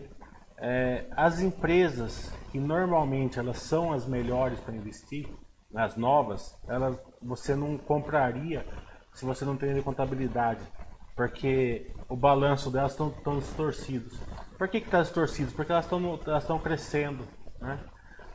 É, 0.57 1.05
as 1.15 1.39
empresas 1.41 2.31
que 2.51 2.59
normalmente 2.59 3.39
elas 3.39 3.57
são 3.57 3.91
as 3.91 4.05
melhores 4.05 4.59
para 4.59 4.75
investir, 4.75 5.27
as 5.73 5.95
novas, 5.95 6.55
elas 6.67 6.99
você 7.21 7.55
não 7.55 7.77
compraria 7.77 8.65
se 9.13 9.25
você 9.25 9.43
não 9.43 9.57
tem 9.57 9.81
contabilidade, 9.81 10.61
porque 11.15 11.91
o 12.09 12.15
balanço 12.15 12.69
delas 12.69 12.91
estão 12.91 13.09
tão 13.09 13.39
distorcidos. 13.39 14.19
Por 14.57 14.67
que 14.67 14.77
está 14.77 15.01
distorcidos? 15.01 15.53
Porque 15.53 15.71
elas 15.71 15.85
estão 16.43 16.59
crescendo, 16.59 17.27
né? 17.59 17.79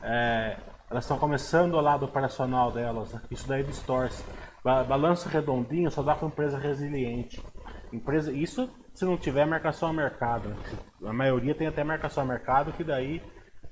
É, 0.01 0.57
elas 0.89 1.03
estão 1.03 1.17
começando 1.17 1.73
o 1.73 1.81
lado 1.81 2.05
operacional 2.05 2.71
delas, 2.71 3.13
né? 3.13 3.21
isso 3.29 3.47
daí 3.47 3.63
distorce. 3.63 4.23
Balanço 4.63 5.29
redondinho 5.29 5.89
só 5.89 6.01
dá 6.01 6.15
para 6.15 6.27
empresa 6.27 6.57
resiliente. 6.57 7.43
Empresa, 7.91 8.31
isso 8.31 8.69
se 8.93 9.05
não 9.05 9.17
tiver 9.17 9.45
marcação 9.45 9.89
a 9.89 9.93
mercado. 9.93 10.49
Né? 10.49 10.57
A 11.05 11.13
maioria 11.13 11.55
tem 11.55 11.67
até 11.67 11.83
marcação 11.83 12.23
a 12.23 12.25
mercado, 12.25 12.73
que 12.73 12.83
daí 12.83 13.21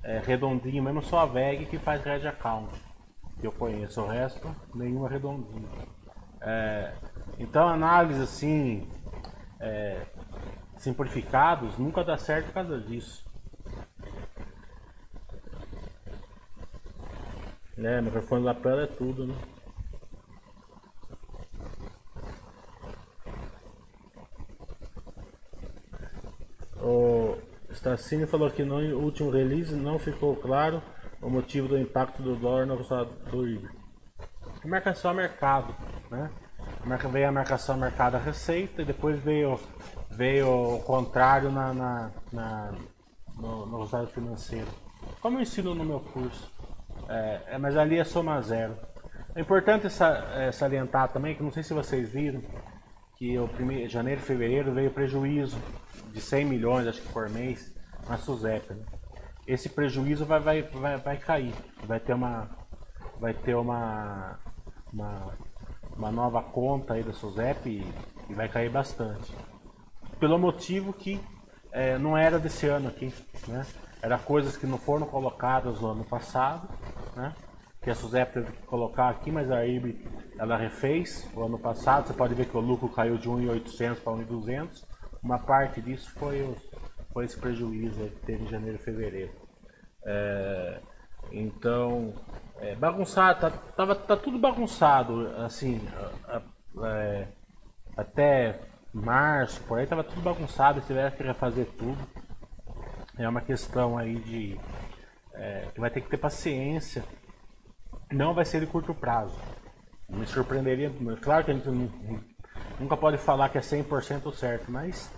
é 0.02 0.18
redondinho 0.18 0.82
mesmo, 0.82 1.02
só 1.02 1.20
a 1.20 1.26
VEG 1.26 1.66
que 1.66 1.78
faz 1.78 2.02
red 2.02 2.26
account 2.26 2.72
que 3.40 3.46
eu 3.46 3.52
conheço, 3.52 4.00
o 4.02 4.06
resto 4.06 4.54
nenhuma 4.74 5.08
redondinha. 5.08 5.68
É, 6.40 6.92
então 7.38 7.68
análise 7.68 8.22
assim 8.22 8.88
é, 9.60 10.06
simplificados 10.76 11.78
nunca 11.78 12.04
dá 12.04 12.16
certo 12.16 12.46
por 12.46 12.54
causa 12.54 12.80
disso. 12.80 13.24
Né, 17.76 18.00
microfone 18.00 18.42
lapela 18.42 18.84
é 18.84 18.86
tudo, 18.86 19.26
né? 19.26 19.34
O 26.80 27.36
Stacini 27.70 28.26
falou 28.26 28.50
que 28.50 28.64
no 28.64 28.76
último 28.98 29.30
release 29.30 29.74
não 29.74 29.98
ficou 29.98 30.36
claro 30.36 30.82
o 31.20 31.28
motivo 31.28 31.68
do 31.68 31.78
impacto 31.78 32.22
do 32.22 32.36
dólar 32.36 32.64
no 32.64 32.76
resultado 32.76 33.10
do 33.30 33.46
IBI. 33.46 33.68
Marcação 34.64 35.10
a 35.10 35.14
mercado, 35.14 35.74
né? 36.10 36.30
Veio 37.10 37.28
a 37.28 37.32
marcação 37.32 37.76
mercado 37.76 38.14
a 38.14 38.18
receita 38.18 38.82
e 38.82 38.84
depois 38.84 39.18
veio, 39.18 39.58
veio 40.10 40.76
o 40.76 40.82
contrário 40.82 41.50
na, 41.50 41.74
na, 41.74 42.10
na 42.32 42.72
no, 43.36 43.66
no, 43.66 43.78
resultado 43.78 44.06
financeiro. 44.08 44.68
Como 45.20 45.38
eu 45.38 45.42
ensino 45.42 45.74
no 45.74 45.84
meu 45.84 46.00
curso. 46.00 46.50
É, 47.08 47.40
é, 47.48 47.58
mas 47.58 47.76
ali 47.76 47.98
é 47.98 48.04
soma 48.04 48.40
zero. 48.40 48.76
É 49.34 49.40
importante 49.40 49.86
é, 49.86 50.52
salientar 50.52 51.08
também, 51.08 51.34
que 51.34 51.42
não 51.42 51.50
sei 51.50 51.62
se 51.62 51.74
vocês 51.74 52.10
viram, 52.10 52.40
que 53.16 53.38
o 53.38 53.48
primeiro, 53.48 53.88
janeiro 53.90 54.20
e 54.20 54.24
fevereiro 54.24 54.72
veio 54.72 54.90
prejuízo 54.90 55.58
de 56.12 56.20
100 56.20 56.44
milhões, 56.44 56.86
acho 56.86 57.02
que 57.02 57.12
por 57.12 57.28
mês, 57.28 57.74
na 58.08 58.16
SUSEP. 58.16 58.72
Né? 58.72 58.84
esse 59.46 59.68
prejuízo 59.68 60.26
vai, 60.26 60.40
vai, 60.40 60.62
vai, 60.62 60.96
vai 60.98 61.16
cair. 61.16 61.54
Vai 61.84 62.00
ter 62.00 62.14
uma. 62.14 62.50
Vai 63.20 63.32
ter 63.32 63.54
uma. 63.54 64.38
Uma, 64.92 65.32
uma 65.96 66.10
nova 66.10 66.42
conta 66.42 66.94
aí 66.94 67.02
da 67.02 67.12
SUSEP 67.12 67.68
e, 67.68 68.30
e 68.30 68.34
vai 68.34 68.48
cair 68.48 68.70
bastante. 68.70 69.34
Pelo 70.18 70.38
motivo 70.38 70.92
que 70.92 71.20
é, 71.72 71.98
não 71.98 72.16
era 72.16 72.38
desse 72.38 72.66
ano 72.66 72.88
aqui. 72.88 73.12
Né? 73.48 73.66
Era 74.00 74.18
coisas 74.18 74.56
que 74.56 74.66
não 74.66 74.78
foram 74.78 75.06
colocadas 75.06 75.80
no 75.80 75.88
ano 75.88 76.04
passado, 76.04 76.68
né? 77.14 77.34
que 77.82 77.90
a 77.90 77.94
SUSEP 77.94 78.32
teve 78.32 78.52
que 78.52 78.62
colocar 78.66 79.10
aqui, 79.10 79.30
mas 79.30 79.50
a 79.50 79.64
IB 79.64 80.04
ela 80.38 80.56
refez 80.56 81.28
o 81.34 81.44
ano 81.44 81.58
passado. 81.58 82.06
Você 82.06 82.14
pode 82.14 82.34
ver 82.34 82.46
que 82.46 82.56
o 82.56 82.60
lucro 82.60 82.88
caiu 82.88 83.16
de 83.16 83.28
1.800 83.28 84.00
para 84.00 84.12
1.200. 84.12 84.84
Uma 85.22 85.38
parte 85.38 85.80
disso 85.80 86.10
foi 86.12 86.42
os, 86.42 86.58
foi 87.12 87.24
esse 87.24 87.38
prejuízo 87.38 87.98
que 87.98 88.26
teve 88.26 88.44
em 88.44 88.48
janeiro 88.48 88.76
e 88.76 88.82
fevereiro. 88.82 89.32
É, 90.04 90.80
então, 91.30 92.14
é, 92.60 92.74
bagunçado, 92.74 93.40
tá, 93.40 93.50
tava, 93.50 93.94
tá 93.94 94.16
tudo 94.16 94.38
bagunçado, 94.38 95.28
assim, 95.44 95.80
é, 96.84 97.28
até 97.96 98.60
março, 98.92 99.60
por 99.62 99.78
aí 99.78 99.86
tava 99.86 100.02
tudo 100.02 100.22
bagunçado, 100.22 100.80
se 100.80 100.86
tiver 100.86 101.14
que 101.14 101.22
refazer 101.22 101.66
tudo. 101.78 101.98
É 103.18 103.28
uma 103.28 103.40
questão 103.40 103.96
aí 103.96 104.16
de 104.16 104.60
é, 105.34 105.68
que 105.74 105.80
vai 105.80 105.90
ter 105.90 106.00
que 106.00 106.08
ter 106.08 106.18
paciência. 106.18 107.04
Não 108.10 108.34
vai 108.34 108.44
ser 108.44 108.60
de 108.60 108.66
curto 108.66 108.94
prazo. 108.94 109.38
Me 110.08 110.26
surpreenderia, 110.26 110.92
claro 111.20 111.44
que 111.44 111.50
a 111.50 111.54
gente 111.54 111.68
nunca 112.78 112.96
pode 112.96 113.18
falar 113.18 113.48
que 113.48 113.58
é 113.58 113.60
100% 113.60 114.32
certo, 114.34 114.70
mas 114.70 115.10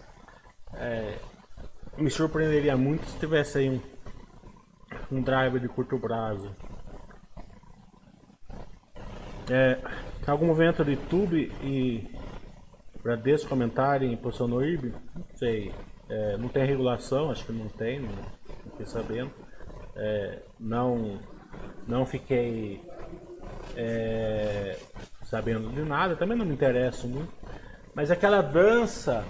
é, 0.75 1.19
me 1.97 2.11
surpreenderia 2.11 2.77
muito 2.77 3.05
se 3.07 3.19
tivesse 3.19 3.59
aí 3.59 3.71
um, 3.71 3.81
um 5.17 5.23
driver 5.23 5.61
de 5.61 5.69
curto 5.69 5.99
prazo. 5.99 6.51
É, 9.51 9.81
algum 10.27 10.47
movimento 10.47 10.85
do 10.85 10.91
YouTube 10.91 11.41
e 11.63 12.07
Bradesco 13.03 13.55
em 14.05 14.17
posição 14.17 14.47
no 14.47 14.63
IRB? 14.65 14.93
Não 15.15 15.25
sei. 15.37 15.73
É, 16.09 16.37
não 16.39 16.49
tem 16.49 16.67
regulação, 16.67 17.31
acho 17.31 17.45
que 17.47 17.53
não 17.53 17.69
tem, 17.69 18.01
não, 18.01 18.11
não 18.13 18.73
fiquei 18.73 18.87
sabendo. 18.87 19.33
É, 19.97 20.43
não, 20.59 21.19
não 21.87 22.07
fiquei 22.07 22.83
é, 23.77 24.79
sabendo 25.25 25.71
de 25.71 25.83
nada, 25.83 26.17
também 26.17 26.37
não 26.37 26.45
me 26.47 26.55
interesso 26.55 27.09
muito. 27.09 27.33
Mas 27.95 28.11
aquela 28.11 28.43
dança 28.43 29.27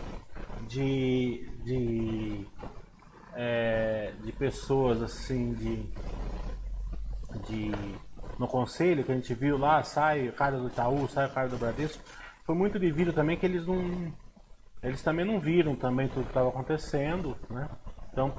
de, 0.68 1.40
de, 1.64 2.46
é, 3.34 4.12
de 4.24 4.32
pessoas 4.32 5.02
assim, 5.02 5.54
de, 5.54 5.86
de 7.46 7.70
no 8.38 8.46
conselho 8.46 9.04
que 9.04 9.10
a 9.10 9.14
gente 9.14 9.34
viu 9.34 9.58
lá, 9.58 9.82
sai 9.82 10.28
o 10.28 10.32
cara 10.32 10.56
do 10.56 10.68
Itaú, 10.68 11.08
sai 11.08 11.26
o 11.26 11.30
cara 11.30 11.48
do 11.48 11.58
Bradesco, 11.58 12.02
foi 12.44 12.54
muito 12.54 12.78
devido 12.78 13.12
também 13.12 13.36
que 13.36 13.44
eles 13.44 13.66
não. 13.66 14.12
Eles 14.82 15.02
também 15.02 15.24
não 15.24 15.40
viram 15.40 15.74
também 15.74 16.08
tudo 16.08 16.22
que 16.22 16.30
estava 16.30 16.48
acontecendo, 16.48 17.36
né? 17.50 17.68
Então 18.12 18.32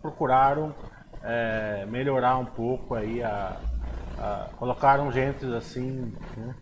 procuraram 0.00 0.74
é, 1.22 1.86
melhorar 1.86 2.38
um 2.38 2.46
pouco 2.46 2.94
aí 2.94 3.22
a, 3.22 3.60
a, 4.18 4.48
colocaram 4.56 5.12
gente 5.12 5.44
assim, 5.54 6.12
né? 6.36 6.54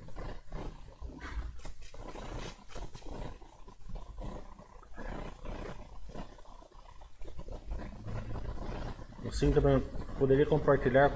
Sim, 9.32 9.52
também 9.52 9.80
poderia 10.18 10.44
compartilhar 10.44 11.10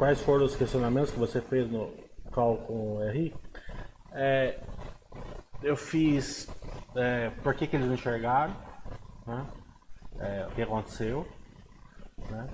quais 0.00 0.18
foram 0.22 0.46
os 0.46 0.56
questionamentos 0.56 1.10
que 1.10 1.18
você 1.18 1.42
fez 1.42 1.70
no 1.70 1.92
call 2.32 2.56
com 2.56 2.96
o 2.96 3.10
RI? 3.10 3.34
É, 4.12 4.58
eu 5.62 5.76
fiz 5.76 6.48
é, 6.96 7.28
por 7.42 7.52
que, 7.52 7.66
que 7.66 7.76
eles 7.76 7.90
enxergaram, 7.92 8.56
né? 9.26 9.46
é, 10.18 10.46
o 10.46 10.54
que 10.54 10.62
aconteceu. 10.62 11.28
Né? 12.30 12.48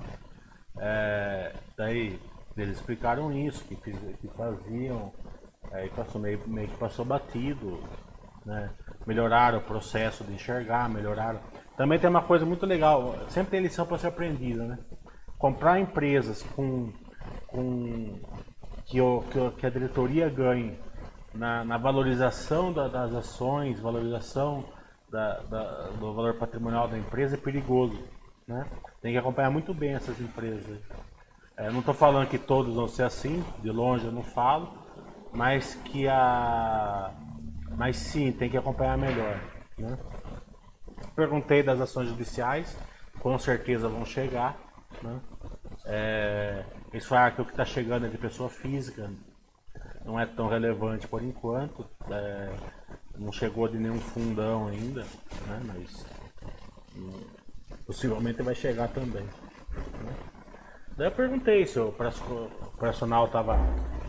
É, 0.81 1.53
daí 1.77 2.19
eles 2.57 2.79
explicaram 2.79 3.33
isso, 3.33 3.65
que, 3.65 3.77
fiz, 3.77 3.97
que 4.21 4.27
faziam, 4.37 5.13
aí 5.71 5.89
passou 5.91 6.21
meio, 6.21 6.43
meio 6.49 6.67
que 6.67 6.77
passou 6.77 7.05
batido, 7.05 7.81
né? 8.45 8.71
melhoraram 9.07 9.59
o 9.59 9.63
processo 9.63 10.25
de 10.25 10.33
enxergar, 10.33 10.89
melhoraram. 10.89 11.39
Também 11.77 12.01
tem 12.01 12.11
uma 12.11 12.23
coisa 12.23 12.45
muito 12.45 12.67
legal, 12.67 13.15
sempre 13.29 13.53
tem 13.53 13.61
lição 13.61 13.87
para 13.87 13.99
ser 13.99 14.09
aprendida, 14.09 14.65
né? 14.65 14.79
Comprar 15.39 15.79
empresas 15.79 16.43
com, 16.43 16.91
com 17.47 18.19
que, 18.85 19.01
o, 19.01 19.23
que 19.59 19.67
a 19.67 19.71
diretoria 19.71 20.29
ganhe 20.29 20.79
na, 21.35 21.65
na 21.65 21.79
valorização 21.79 22.73
da, 22.73 22.89
das 22.89 23.15
ações, 23.15 23.81
valorização 23.81 24.65
da, 25.11 25.41
da, 25.41 25.89
do 25.91 26.15
valor 26.15 26.35
patrimonial 26.35 26.89
da 26.89 26.99
empresa 26.99 27.37
é 27.37 27.39
perigoso. 27.39 27.99
Né? 28.47 28.65
Tem 29.01 29.13
que 29.13 29.19
acompanhar 29.19 29.51
muito 29.51 29.75
bem 29.75 29.95
essas 29.95 30.21
empresas. 30.21 30.79
É, 31.57 31.71
não 31.71 31.81
estou 31.81 31.95
falando 31.95 32.29
que 32.29 32.39
todos 32.39 32.75
vão 32.75 32.87
ser 32.87 33.05
assim, 33.05 33.45
de 33.63 33.71
longe 33.71 34.05
eu 34.05 34.13
não 34.13 34.23
falo, 34.23 34.73
mas 35.33 35.75
que 35.75 36.07
a. 36.07 37.13
Mas 37.77 37.97
sim, 37.97 38.33
tem 38.33 38.49
que 38.49 38.57
acompanhar 38.57 38.97
melhor. 38.97 39.41
Né? 39.79 39.99
Perguntei 41.15 41.63
das 41.63 41.81
ações 41.81 42.09
judiciais, 42.09 42.77
com 43.21 43.39
certeza 43.39 43.89
vão 43.89 44.05
chegar. 44.05 44.57
Né? 45.03 45.21
É, 45.85 46.65
eles 46.97 47.07
falaram 47.07 47.35
que 47.35 47.43
o 47.43 47.45
que 47.45 47.51
está 47.51 47.65
chegando 47.65 48.07
é 48.07 48.09
de 48.09 48.17
pessoa 48.17 48.49
física, 48.49 49.11
não 50.03 50.19
é 50.19 50.25
tão 50.25 50.49
relevante 50.49 51.07
por 51.07 51.23
enquanto. 51.23 51.87
É, 52.11 52.51
não 53.19 53.31
chegou 53.31 53.69
de 53.69 53.77
nenhum 53.77 54.01
fundão 54.01 54.69
ainda, 54.69 55.03
né? 55.47 55.61
mas 55.67 56.07
possivelmente 57.87 58.43
vai 58.43 58.55
chegar 58.55 58.89
também. 58.89 59.25
Né? 59.25 60.15
Daí 60.97 61.09
eu 61.09 61.13
perguntei 61.13 61.67
se 61.67 61.79
o 61.79 61.89
operacional 61.89 63.27
estava 63.27 63.59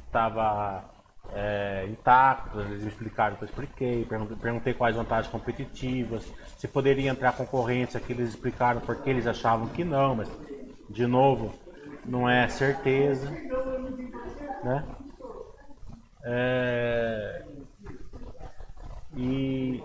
tava, 0.09 0.85
é, 1.33 1.87
intacto, 1.89 2.61
eles 2.61 2.83
me 2.83 2.87
explicaram 2.87 3.35
que 3.35 3.43
eu 3.43 3.47
expliquei, 3.47 4.07
perguntei 4.41 4.73
quais 4.73 4.95
vantagens 4.95 5.29
competitivas, 5.29 6.25
se 6.57 6.69
poderia 6.69 7.11
entrar 7.11 7.33
concorrência, 7.33 7.99
que 7.99 8.13
eles 8.13 8.29
explicaram 8.29 8.79
porque 8.79 9.09
eles 9.09 9.27
achavam 9.27 9.67
que 9.67 9.83
não, 9.83 10.15
mas 10.15 10.29
de 10.89 11.05
novo, 11.05 11.53
não 12.07 12.29
é 12.29 12.47
certeza. 12.47 13.29
Né? 14.63 14.85
É, 16.23 17.43
e, 19.15 19.83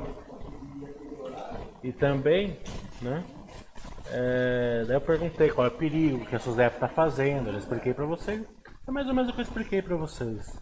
e 1.82 1.92
também, 1.92 2.58
né? 3.00 3.24
É, 4.10 4.84
daí 4.86 4.96
eu 4.96 5.00
perguntei 5.00 5.50
qual 5.50 5.66
é 5.66 5.70
o 5.70 5.74
perigo 5.74 6.26
que 6.26 6.36
a 6.36 6.38
SUSEP 6.38 6.74
está 6.74 6.88
fazendo, 6.88 7.50
eu 7.50 7.58
expliquei 7.58 7.94
para 7.94 8.04
vocês. 8.04 8.46
É 8.86 8.90
mais 8.90 9.06
ou 9.06 9.14
menos 9.14 9.30
o 9.30 9.34
que 9.34 9.40
eu 9.40 9.44
expliquei 9.44 9.80
para 9.80 9.96
vocês. 9.96 10.58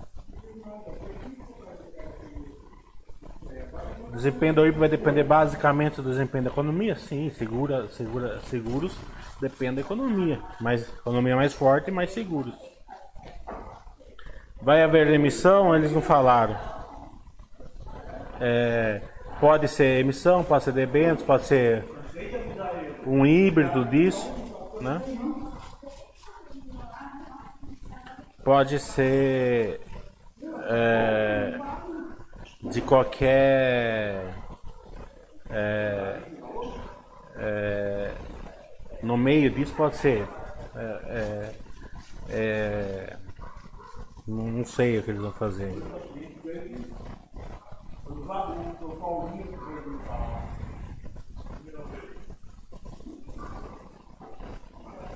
Desempenho 4.17 4.55
da 4.55 4.63
UIP 4.63 4.79
vai 4.79 4.89
depender 4.89 5.25
basicamente 5.25 6.01
do 6.01 6.11
desempenho 6.11 6.45
da 6.45 6.51
economia? 6.51 6.97
Sim, 6.97 7.31
segura, 7.31 7.89
segura, 7.89 8.41
seguros 8.43 8.97
depende 9.41 9.77
da 9.77 9.81
economia. 9.81 10.41
Mas 10.61 10.89
economia 10.89 11.37
mais 11.37 11.55
forte 11.55 11.91
mais 11.91 12.11
seguros. 12.11 12.55
Vai 14.63 14.83
haver 14.83 15.09
emissão? 15.09 15.75
Eles 15.75 15.93
não 15.93 16.03
falaram. 16.03 16.57
É, 18.41 19.01
pode 19.39 19.69
ser 19.69 20.01
emissão, 20.01 20.45
pode 20.45 20.65
ser 20.65 20.73
debêntures, 20.73 21.23
pode 21.23 21.45
ser 21.45 21.85
um 23.07 23.25
híbrido 23.25 23.85
disso, 23.85 24.31
né? 24.81 25.01
Pode 28.45 28.79
ser 28.79 29.81
é, 30.65 31.59
de 32.63 32.81
qualquer 32.83 34.35
é, 35.49 36.21
é, 37.37 38.15
no 39.03 39.17
meio 39.17 39.51
disso 39.51 39.75
pode 39.75 39.97
ser 39.97 40.27
é, 40.77 40.81
é, 41.09 41.55
é, 42.29 43.17
não 44.27 44.65
sei 44.65 44.99
o 44.99 45.03
que 45.03 45.11
eles 45.11 45.23
vão 45.23 45.33
fazer 45.33 45.73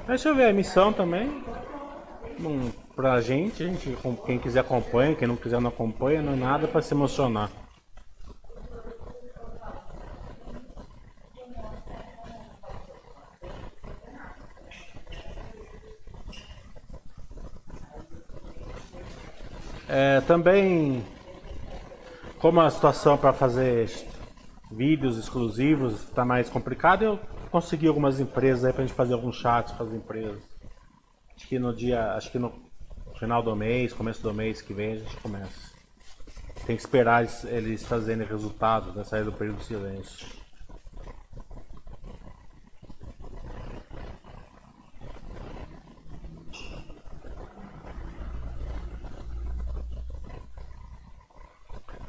Deixa 0.06 0.28
eu 0.28 0.34
ver 0.34 0.50
a 0.50 0.52
missão 0.52 0.92
também. 0.92 1.42
Um, 2.40 2.70
pra 2.94 3.20
gente, 3.20 3.62
a 3.62 3.66
gente, 3.66 3.96
quem 4.24 4.38
quiser 4.38 4.60
acompanha, 4.60 5.14
quem 5.14 5.26
não 5.26 5.36
quiser 5.36 5.60
não 5.60 5.68
acompanha, 5.68 6.22
não 6.22 6.32
é 6.32 6.36
nada 6.36 6.68
para 6.68 6.80
se 6.80 6.94
emocionar. 6.94 7.50
É, 19.88 20.20
também, 20.22 21.04
como 22.38 22.60
a 22.60 22.70
situação 22.70 23.16
para 23.16 23.32
fazer 23.32 23.88
vídeos 24.70 25.18
exclusivos 25.18 26.02
está 26.04 26.24
mais 26.24 26.48
complicada, 26.48 27.04
eu 27.04 27.20
consegui 27.50 27.86
algumas 27.86 28.18
empresas 28.18 28.64
aí 28.64 28.72
pra 28.72 28.84
gente 28.84 28.94
fazer 28.94 29.14
alguns 29.14 29.36
chats 29.36 29.72
com 29.72 29.84
as 29.84 29.92
empresas. 29.92 30.42
Acho 31.36 31.46
que 31.46 31.58
no 31.58 31.74
dia, 31.74 32.12
acho 32.14 32.30
que 32.32 32.38
no 32.38 32.63
final 33.24 33.42
do 33.42 33.56
mês, 33.56 33.90
começo 33.90 34.22
do 34.22 34.34
mês 34.34 34.60
que 34.60 34.74
vem 34.74 34.92
a 34.92 34.96
gente 34.96 35.16
começa. 35.16 35.72
Tem 36.66 36.76
que 36.76 36.82
esperar 36.82 37.22
eles, 37.22 37.44
eles 37.44 37.86
fazerem 37.86 38.26
resultados, 38.26 38.94
né? 38.94 39.02
Sair 39.02 39.24
do 39.24 39.32
período 39.32 39.60
de 39.60 39.64
silêncio. 39.64 40.26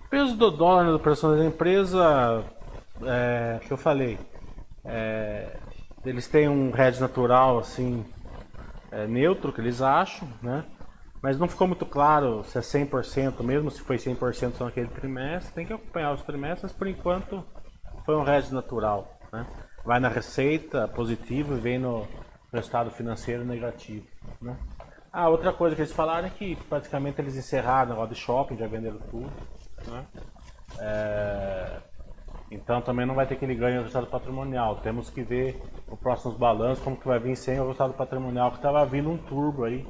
Peso 0.09 0.35
do 0.35 0.51
dólar 0.51 0.83
na 0.83 0.95
operação 0.95 1.37
da 1.37 1.45
empresa, 1.45 2.43
é, 3.03 3.61
que 3.65 3.71
eu 3.71 3.77
falei, 3.77 4.19
é, 4.83 5.59
eles 6.05 6.27
têm 6.27 6.49
um 6.49 6.75
hedge 6.75 6.99
natural 6.99 7.59
assim 7.59 8.03
é, 8.91 9.07
neutro 9.07 9.53
que 9.53 9.61
eles 9.61 9.81
acham, 9.81 10.27
né? 10.43 10.65
Mas 11.25 11.39
não 11.39 11.47
ficou 11.47 11.65
muito 11.65 11.87
claro 11.87 12.43
se 12.43 12.55
é 12.55 12.61
100%, 12.61 13.41
mesmo 13.41 13.71
se 13.71 13.81
foi 13.81 13.97
100% 13.97 14.57
só 14.57 14.65
naquele 14.65 14.89
trimestre. 14.89 15.55
Tem 15.55 15.65
que 15.65 15.73
acompanhar 15.73 16.13
os 16.13 16.21
trimestres, 16.21 16.71
por 16.71 16.85
enquanto 16.85 17.43
foi 18.05 18.15
um 18.15 18.31
hedge 18.31 18.53
natural, 18.53 19.17
né? 19.33 19.43
Vai 19.83 19.99
na 19.99 20.07
receita 20.07 20.87
positivo 20.87 21.55
e 21.57 21.59
vem 21.59 21.79
no 21.79 22.07
resultado 22.53 22.91
financeiro 22.91 23.43
negativo, 23.43 24.05
né? 24.39 24.55
Ah, 25.11 25.27
outra 25.27 25.51
coisa 25.51 25.75
que 25.75 25.81
eles 25.81 25.91
falaram 25.91 26.27
é 26.27 26.29
que 26.29 26.55
praticamente 26.69 27.19
eles 27.19 27.35
encerraram 27.35 27.87
o 27.87 27.93
negócio 27.95 28.13
de 28.13 28.21
shopping, 28.21 28.57
já 28.57 28.67
venderam 28.67 28.99
tudo, 29.09 29.31
né? 29.87 30.05
É 30.77 31.77
então 32.51 32.79
também 32.79 33.07
não 33.07 33.15
vai 33.15 33.25
ter 33.25 33.33
aquele 33.33 33.55
ganho 33.55 33.77
no 33.77 33.81
resultado 33.81 34.05
patrimonial. 34.05 34.75
Temos 34.75 35.09
que 35.09 35.23
ver 35.23 35.59
os 35.87 35.99
próximos 35.99 36.37
balanços 36.37 36.83
como 36.83 36.95
que 36.95 37.07
vai 37.07 37.17
vir 37.17 37.35
sem 37.35 37.59
o 37.59 37.63
resultado 37.63 37.93
patrimonial, 37.93 38.51
que 38.51 38.57
estava 38.57 38.85
vindo 38.85 39.09
um 39.09 39.17
turbo 39.17 39.63
aí 39.63 39.85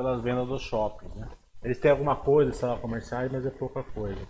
pelas 0.00 0.22
vendas 0.22 0.48
dos 0.48 0.62
shoppings. 0.62 1.14
Né? 1.14 1.28
Eles 1.62 1.78
têm 1.78 1.90
alguma 1.90 2.16
coisa, 2.16 2.52
sala 2.54 2.78
comerciais, 2.78 3.30
mas 3.30 3.44
é 3.44 3.50
pouca 3.50 3.82
coisa. 3.82 4.20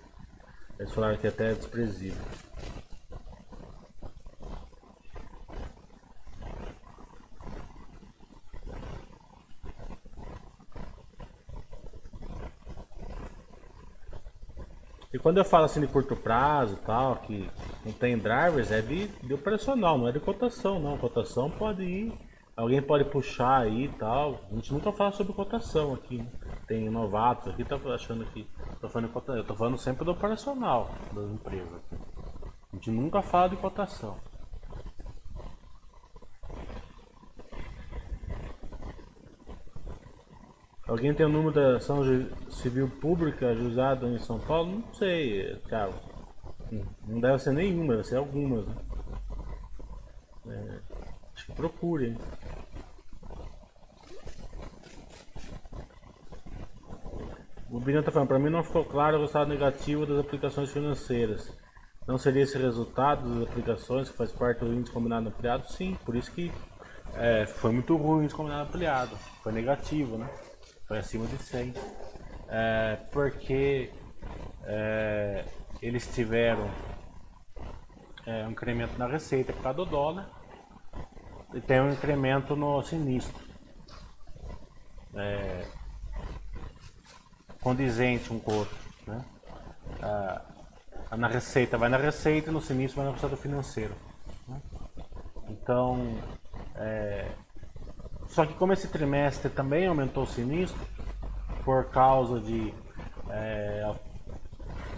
Eles 0.76 0.92
falaram 0.92 1.16
que 1.16 1.28
até 1.28 1.52
é 1.52 1.54
desprezível. 1.54 2.20
E 15.12 15.18
quando 15.18 15.38
eu 15.38 15.44
falo 15.44 15.66
assim 15.66 15.80
de 15.80 15.86
curto 15.86 16.16
prazo 16.16 16.76
tal, 16.84 17.16
que 17.16 17.48
não 17.84 17.92
tem 17.92 18.18
drivers, 18.18 18.72
é 18.72 18.80
de, 18.80 19.06
de 19.06 19.34
operacional, 19.34 19.96
não 19.98 20.08
é 20.08 20.12
de 20.12 20.18
cotação 20.18 20.80
não. 20.80 20.98
Cotação 20.98 21.48
pode 21.48 21.84
ir, 21.84 22.12
alguém 22.60 22.82
pode 22.82 23.04
puxar 23.06 23.62
aí 23.62 23.84
e 23.84 23.88
tal. 23.88 24.40
A 24.50 24.54
gente 24.54 24.72
nunca 24.72 24.92
fala 24.92 25.12
sobre 25.12 25.32
cotação 25.32 25.94
aqui. 25.94 26.18
Né? 26.18 26.26
Tem 26.66 26.90
novatos 26.90 27.48
aqui, 27.48 27.64
tá 27.64 27.76
achando 27.94 28.24
que. 28.26 28.46
Tô 28.80 28.88
falando, 28.88 29.10
eu 29.28 29.44
tô 29.44 29.54
falando 29.54 29.78
sempre 29.78 30.04
do 30.04 30.12
operacional 30.12 30.90
das 31.12 31.30
empresas. 31.30 31.80
A 32.72 32.76
gente 32.76 32.90
nunca 32.90 33.22
fala 33.22 33.48
de 33.48 33.56
cotação. 33.56 34.16
Alguém 40.86 41.14
tem 41.14 41.24
o 41.24 41.28
número 41.28 41.52
da 41.52 41.76
ação 41.76 42.02
civil 42.50 42.90
pública 43.00 43.52
usada 43.52 44.08
em 44.08 44.18
São 44.18 44.40
Paulo? 44.40 44.72
Não 44.72 44.94
sei, 44.94 45.56
cara. 45.68 45.92
Não 47.06 47.20
deve 47.20 47.38
ser 47.38 47.52
nenhuma, 47.52 47.94
deve 47.94 48.08
ser 48.08 48.16
algumas. 48.16 48.66
Né? 48.66 48.74
É, 50.48 50.80
acho 51.34 51.46
que 51.46 51.52
procure. 51.52 52.16
Bino 57.90 57.98
está 57.98 58.12
falando, 58.12 58.28
para 58.28 58.38
mim 58.38 58.50
não 58.50 58.62
ficou 58.62 58.84
claro 58.84 59.16
o 59.16 59.20
resultado 59.20 59.48
negativo 59.48 60.06
das 60.06 60.20
aplicações 60.20 60.70
financeiras. 60.70 61.52
Não 62.06 62.16
seria 62.16 62.44
esse 62.44 62.56
resultado 62.56 63.28
das 63.34 63.48
aplicações 63.48 64.08
que 64.08 64.16
faz 64.16 64.30
parte 64.30 64.60
do 64.60 64.72
índice 64.72 64.92
combinado 64.92 65.26
ampliado? 65.26 65.66
Sim, 65.66 65.98
por 66.04 66.14
isso 66.14 66.30
que 66.30 66.52
é, 67.14 67.46
foi 67.46 67.72
muito 67.72 67.96
ruim 67.96 68.18
o 68.18 68.22
índice 68.22 68.36
combinado 68.36 68.68
ampliado. 68.68 69.16
Foi 69.42 69.50
negativo, 69.50 70.16
né? 70.16 70.30
foi 70.86 70.98
acima 70.98 71.26
de 71.26 71.36
100. 71.36 71.74
É, 72.48 72.96
porque 73.10 73.90
é, 74.62 75.44
eles 75.82 76.06
tiveram 76.14 76.70
é, 78.24 78.46
um 78.46 78.52
incremento 78.52 78.96
na 78.96 79.08
receita 79.08 79.52
por 79.52 79.62
causa 79.62 79.78
do 79.78 79.86
dólar 79.86 80.30
e 81.52 81.60
tem 81.60 81.80
um 81.80 81.90
incremento 81.90 82.54
no 82.54 82.80
sinistro. 82.82 83.44
É, 85.16 85.79
condizente 87.60 88.32
um 88.32 88.38
com 88.38 88.52
o 88.52 88.54
outro. 88.58 88.76
Né? 89.06 89.24
Ah, 90.02 90.42
na 91.16 91.28
receita 91.28 91.76
vai 91.76 91.88
na 91.88 91.96
receita 91.96 92.52
no 92.52 92.60
sinistro 92.60 92.96
vai 92.96 93.06
no 93.06 93.12
resultado 93.12 93.40
financeiro. 93.40 93.94
Né? 94.48 94.60
Então, 95.48 96.16
é, 96.76 97.28
só 98.28 98.46
que 98.46 98.54
como 98.54 98.72
esse 98.72 98.88
trimestre 98.88 99.50
também 99.50 99.86
aumentou 99.86 100.22
o 100.22 100.26
sinistro, 100.26 100.80
por 101.64 101.90
causa 101.90 102.40
de, 102.40 102.72
é, 103.28 103.92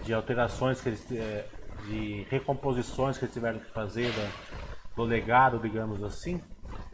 de 0.03 0.13
alterações 0.13 0.79
que 0.79 0.89
eles, 0.89 1.11
é, 1.11 1.45
de 1.87 2.27
recomposições 2.29 3.17
que 3.17 3.25
eles 3.25 3.33
tiveram 3.33 3.59
que 3.59 3.71
fazer 3.71 4.11
da, 4.11 4.29
do 4.95 5.03
legado, 5.03 5.59
digamos 5.59 6.03
assim. 6.03 6.41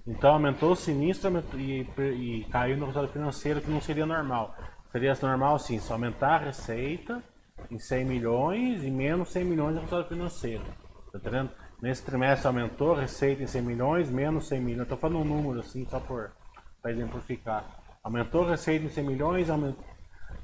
Então 0.07 0.33
aumentou 0.33 0.71
o 0.71 0.75
sinistro 0.75 1.43
e, 1.55 1.87
e 1.97 2.47
caiu 2.49 2.77
no 2.77 2.85
resultado 2.85 3.11
financeiro 3.11 3.61
que 3.61 3.69
não 3.69 3.81
seria 3.81 4.05
normal. 4.05 4.55
Seria 4.91 5.13
normal 5.21 5.55
assim, 5.55 5.79
se 5.79 5.91
aumentar 5.91 6.35
a 6.35 6.45
receita 6.45 7.23
em 7.69 7.77
100 7.77 8.05
milhões 8.05 8.83
e 8.83 8.89
menos 8.89 9.29
100 9.29 9.45
milhões 9.45 9.75
no 9.75 9.81
resultado 9.81 10.07
financeiro. 10.07 10.63
Tá 11.11 11.19
entendendo? 11.19 11.51
Nesse 11.81 12.03
trimestre 12.03 12.47
aumentou 12.47 12.95
a 12.95 13.01
receita 13.01 13.43
em 13.43 13.47
100 13.47 13.61
milhões, 13.61 14.09
menos 14.09 14.47
100 14.47 14.59
milhões. 14.59 14.83
Estou 14.83 14.97
falando 14.97 15.19
um 15.21 15.25
número 15.25 15.59
assim, 15.59 15.85
só 15.87 15.99
para 15.99 16.91
exemplificar. 16.91 17.65
Aumentou 18.03 18.45
a 18.45 18.51
receita 18.51 18.85
em 18.85 18.89
100 18.89 19.03
milhões, 19.03 19.49
aumentou, 19.49 19.85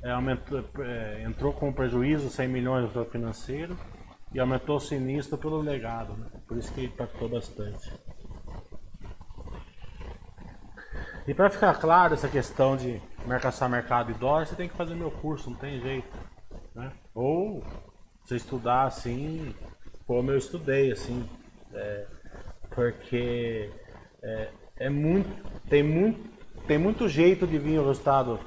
é, 0.04 0.12
aumentou, 0.12 0.64
é, 0.80 1.24
entrou 1.24 1.52
com 1.52 1.74
prejuízo 1.74 2.30
100 2.30 2.48
milhões 2.48 2.82
no 2.82 2.88
resultado 2.88 3.12
financeiro 3.12 3.78
e 4.32 4.40
aumentou 4.40 4.78
o 4.78 4.80
sinistro 4.80 5.38
pelo 5.38 5.60
legado. 5.60 6.14
Né? 6.14 6.28
Por 6.48 6.58
isso 6.58 6.72
que 6.74 6.86
impactou 6.86 7.28
bastante. 7.28 7.92
E 11.28 11.34
para 11.34 11.50
ficar 11.50 11.74
claro 11.80 12.14
essa 12.14 12.28
questão 12.28 12.78
de 12.78 13.02
marcação 13.26 13.68
mercado 13.68 14.12
e 14.12 14.14
dólar, 14.14 14.46
você 14.46 14.56
tem 14.56 14.70
que 14.70 14.76
fazer 14.76 14.94
meu 14.94 15.10
curso, 15.10 15.50
não 15.50 15.58
tem 15.58 15.82
jeito. 15.82 16.08
Né? 16.76 16.92
Ou 17.16 17.64
você 18.24 18.36
estudar 18.36 18.84
assim, 18.84 19.56
como 20.06 20.30
eu 20.30 20.38
estudei, 20.38 20.92
assim, 20.92 21.28
é, 21.74 22.06
porque 22.70 23.72
é, 24.22 24.50
é, 24.78 24.90
muito, 24.90 25.52
tem 25.68 25.82
muito, 25.82 26.30
tem 26.68 26.78
muito 26.78 27.10
jeito 27.10 27.48
de 27.48 27.58
vir 27.58 27.80
o 27.80 27.88
resultado 27.88 28.40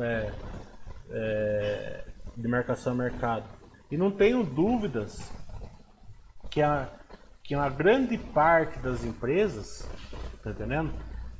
é, 0.00 0.32
é 1.10 2.04
de 2.36 2.48
marcação 2.48 2.94
mercado. 2.94 3.44
E 3.90 3.98
não 3.98 4.10
tenho 4.10 4.42
dúvidas 4.42 5.30
que 6.50 6.62
a, 6.62 6.88
que 7.42 7.54
uma 7.54 7.68
grande 7.68 8.16
parte 8.16 8.78
das 8.78 9.04
empresas, 9.04 9.86
tá 10.42 10.50
entendendo? 10.50 10.92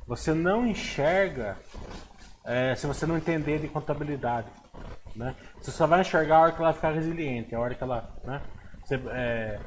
Você 0.07 0.33
não 0.33 0.65
enxerga 0.65 1.57
é, 2.43 2.75
se 2.75 2.85
você 2.85 3.05
não 3.05 3.17
entender 3.17 3.59
de 3.59 3.67
contabilidade. 3.67 4.47
Né? 5.15 5.35
Você 5.59 5.71
só 5.71 5.87
vai 5.87 6.01
enxergar 6.01 6.37
a 6.37 6.41
hora 6.41 6.51
que 6.51 6.61
ela 6.61 6.73
ficar 6.73 6.91
resiliente, 6.91 7.55
a 7.55 7.59
hora 7.59 7.73
que 7.73 7.83
ela. 7.83 8.09
Né? 8.23 8.41
Você, 8.83 9.01
é, 9.09 9.59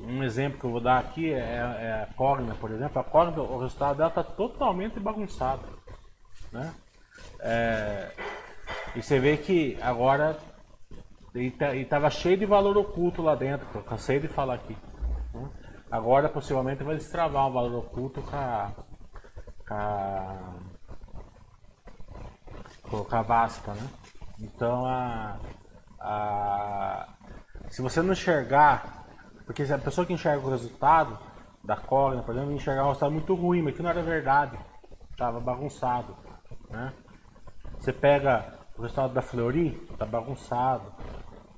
um 0.00 0.22
exemplo 0.22 0.60
que 0.60 0.64
eu 0.64 0.70
vou 0.70 0.80
dar 0.80 0.98
aqui 0.98 1.32
é, 1.32 1.38
é 1.38 2.08
a 2.08 2.14
Cogna, 2.14 2.54
por 2.54 2.70
exemplo. 2.70 3.00
A 3.00 3.04
Cogna, 3.04 3.40
o 3.40 3.58
resultado 3.58 3.96
dela 3.96 4.08
está 4.08 4.22
totalmente 4.22 5.00
bagunçado. 5.00 5.62
Né? 6.52 6.72
É, 7.40 8.10
e 8.94 9.02
você 9.02 9.18
vê 9.18 9.36
que 9.36 9.76
agora 9.80 10.38
e 11.34 11.52
estava 11.80 12.10
cheio 12.10 12.36
de 12.36 12.46
valor 12.46 12.76
oculto 12.76 13.22
lá 13.22 13.34
dentro, 13.34 13.66
que 13.68 13.74
eu 13.76 13.82
cansei 13.82 14.18
de 14.18 14.28
falar 14.28 14.54
aqui. 14.54 14.76
Né? 15.34 15.48
Agora 15.90 16.28
possivelmente 16.28 16.84
vai 16.84 16.96
destravar 16.96 17.48
o 17.48 17.52
valor 17.52 17.78
oculto 17.78 18.22
com 18.22 18.36
a, 18.36 18.72
com 19.68 19.74
a, 19.74 20.54
com 23.04 23.16
a 23.16 23.22
Vasta, 23.22 23.74
né? 23.74 23.88
Então 24.40 24.86
a, 24.86 25.38
a, 26.00 27.08
se 27.68 27.82
você 27.82 28.00
não 28.00 28.12
enxergar, 28.12 29.06
porque 29.44 29.62
a 29.62 29.78
pessoa 29.78 30.06
que 30.06 30.12
enxerga 30.12 30.46
o 30.46 30.50
resultado 30.50 31.18
da 31.62 31.76
córnea, 31.76 32.22
por 32.22 32.34
exemplo, 32.34 32.52
enxergar 32.52 32.84
um 32.84 32.88
resultado 32.88 33.12
muito 33.12 33.34
ruim, 33.34 33.62
mas 33.62 33.74
que 33.76 33.82
não 33.82 33.90
era 33.90 34.02
verdade, 34.02 34.58
estava 35.10 35.40
bagunçado. 35.40 36.16
Né? 36.70 36.92
Você 37.78 37.92
pega 37.92 38.58
o 38.76 38.82
resultado 38.82 39.12
da 39.12 39.22
Fleury, 39.22 39.70
tá 39.98 40.06
bagunçado. 40.06 40.92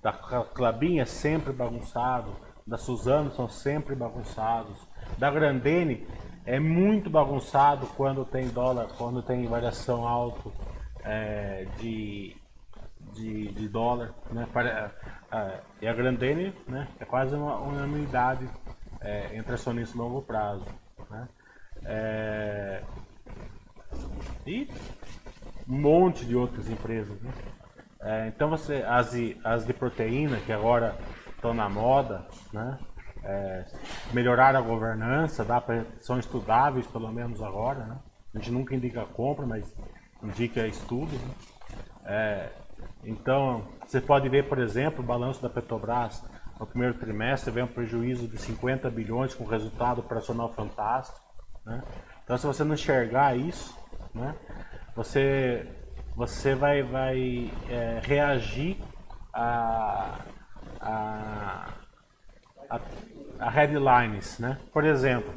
Da 0.03 0.12
Clabinha, 0.12 1.05
sempre 1.05 1.53
bagunçado. 1.53 2.35
Da 2.66 2.79
Suzano, 2.79 3.31
são 3.33 3.49
sempre 3.49 3.94
bagunçados. 3.94 4.79
Da 5.18 5.31
Grandene, 5.31 6.07
é 6.50 6.58
muito 6.58 7.08
bagunçado 7.08 7.86
quando 7.96 8.24
tem 8.24 8.48
dólar, 8.48 8.88
quando 8.98 9.22
tem 9.22 9.46
variação 9.46 10.04
alta 10.04 10.50
é, 11.04 11.64
de, 11.78 12.36
de, 13.12 13.52
de, 13.52 13.68
dólar. 13.68 14.12
Né? 14.32 14.48
É, 15.30 15.60
e 15.80 15.86
a 15.86 15.94
Grandene 15.94 16.52
né, 16.66 16.88
é 16.98 17.04
quase 17.04 17.36
uma 17.36 17.56
unanimidade 17.60 18.50
é, 19.00 19.36
entre 19.36 19.54
acionistas 19.54 19.98
a 19.98 20.02
longo 20.02 20.22
prazo. 20.22 20.64
Né? 21.08 21.28
É, 21.84 22.82
e 24.44 24.68
um 25.68 25.80
monte 25.80 26.26
de 26.26 26.34
outras 26.34 26.68
empresas. 26.68 27.16
Né? 27.22 27.32
É, 28.00 28.26
então 28.26 28.50
você 28.50 28.82
as 28.82 29.12
as 29.44 29.64
de 29.64 29.72
proteína 29.72 30.38
que 30.38 30.52
agora 30.52 30.98
estão 31.28 31.54
na 31.54 31.68
moda, 31.68 32.26
né? 32.52 32.76
É, 33.22 33.64
melhorar 34.12 34.56
a 34.56 34.61
governança, 34.61 35.44
dá 35.44 35.61
pra, 35.61 35.85
são 36.00 36.18
estudáveis 36.18 36.87
pelo 36.87 37.11
menos 37.12 37.42
agora. 37.42 37.85
Né? 37.85 37.96
A 38.35 38.38
gente 38.38 38.50
nunca 38.50 38.74
indica 38.74 39.04
compra, 39.04 39.44
mas 39.44 39.74
indica 40.22 40.66
estudo. 40.66 41.12
Né? 41.12 41.35
É, 42.04 42.52
então 43.04 43.64
você 43.87 44.00
pode 44.00 44.28
ver, 44.28 44.48
por 44.48 44.59
exemplo, 44.59 45.00
o 45.00 45.06
balanço 45.06 45.42
da 45.42 45.48
Petrobras 45.48 46.22
no 46.59 46.66
primeiro 46.66 46.94
trimestre 46.94 47.50
vem 47.50 47.64
um 47.64 47.68
prejuízo 47.68 48.28
de 48.28 48.37
50 48.37 48.90
bilhões 48.90 49.35
com 49.35 49.44
resultado 49.44 50.00
operacional 50.00 50.52
fantástico. 50.52 51.20
Né? 51.64 51.83
Então 52.24 52.37
se 52.37 52.46
você 52.46 52.64
não 52.64 52.74
enxergar 52.74 53.37
isso, 53.37 53.76
né? 54.14 54.35
você, 54.94 55.66
você 56.14 56.54
vai, 56.54 56.83
vai 56.83 57.50
é, 57.68 58.00
reagir 58.02 58.76
a, 59.33 60.18
a, 60.80 61.68
a 62.68 62.80
headlines, 63.50 64.38
né? 64.38 64.58
Por 64.72 64.84
exemplo, 64.84 65.32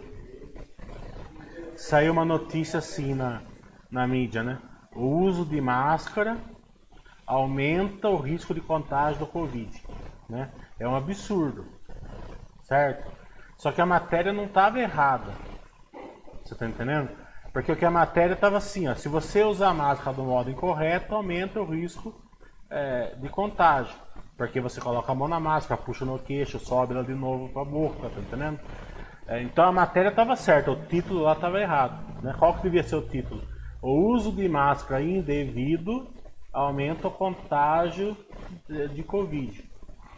saiu 1.75 2.13
uma 2.13 2.23
notícia 2.23 2.79
assim 2.79 3.13
na, 3.13 3.41
na 3.91 4.07
mídia, 4.07 4.43
né? 4.43 4.59
O 4.95 5.05
uso 5.19 5.45
de 5.45 5.59
máscara 5.59 6.37
aumenta 7.25 8.09
o 8.09 8.17
risco 8.17 8.53
de 8.53 8.61
contágio 8.61 9.19
do 9.19 9.27
Covid, 9.27 9.81
né? 10.29 10.51
É 10.79 10.87
um 10.87 10.95
absurdo, 10.95 11.65
certo? 12.63 13.11
Só 13.57 13.71
que 13.71 13.81
a 13.81 13.85
matéria 13.85 14.31
não 14.33 14.45
estava 14.45 14.79
errada. 14.79 15.31
Você 16.43 16.53
está 16.53 16.67
entendendo? 16.67 17.09
Porque 17.51 17.71
o 17.71 17.75
que 17.75 17.85
a 17.85 17.91
matéria 17.91 18.33
estava 18.33 18.57
assim, 18.57 18.87
ó, 18.87 18.95
se 18.95 19.07
você 19.07 19.43
usar 19.43 19.69
a 19.69 19.73
máscara 19.73 20.15
do 20.15 20.23
modo 20.23 20.49
incorreto, 20.49 21.13
aumenta 21.13 21.61
o 21.61 21.65
risco 21.65 22.13
é, 22.69 23.15
de 23.15 23.29
contágio. 23.29 23.95
Porque 24.37 24.59
você 24.59 24.81
coloca 24.81 25.11
a 25.11 25.15
mão 25.15 25.27
na 25.27 25.39
máscara, 25.39 25.79
puxa 25.81 26.05
no 26.05 26.17
queixo, 26.19 26.59
sobe 26.59 26.93
ela 26.93 27.03
de 27.03 27.13
novo 27.13 27.49
para 27.49 27.61
a 27.61 27.65
boca, 27.65 28.09
tá 28.09 28.19
entendendo? 28.19 28.59
É, 29.27 29.41
então 29.41 29.65
a 29.65 29.71
matéria 29.71 30.09
estava 30.09 30.35
certa, 30.35 30.71
o 30.71 30.85
título 30.87 31.21
lá 31.21 31.33
estava 31.33 31.61
errado. 31.61 32.21
Né? 32.21 32.35
Qual 32.37 32.53
que 32.55 32.63
devia 32.63 32.83
ser 32.83 32.95
o 32.95 33.01
título? 33.01 33.41
O 33.81 34.11
uso 34.11 34.31
de 34.31 34.47
máscara 34.47 35.03
indevido 35.03 36.07
aumenta 36.51 37.07
o 37.07 37.11
contágio 37.11 38.15
de, 38.67 39.03
Covid, 39.03 39.63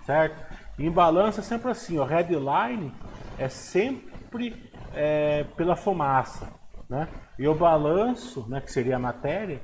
certo? 0.05 0.55
em 0.77 0.91
balança 0.91 1.39
é 1.39 1.43
sempre 1.43 1.71
assim, 1.71 1.97
o 1.97 2.03
headline 2.03 2.93
é 3.37 3.47
sempre 3.47 4.71
é, 4.93 5.45
pela 5.55 5.75
fumaça. 5.75 6.53
Né? 6.89 7.07
E 7.39 7.47
o 7.47 7.55
balanço, 7.55 8.45
né, 8.47 8.61
que 8.61 8.71
seria 8.71 8.97
a 8.97 8.99
matéria, 8.99 9.61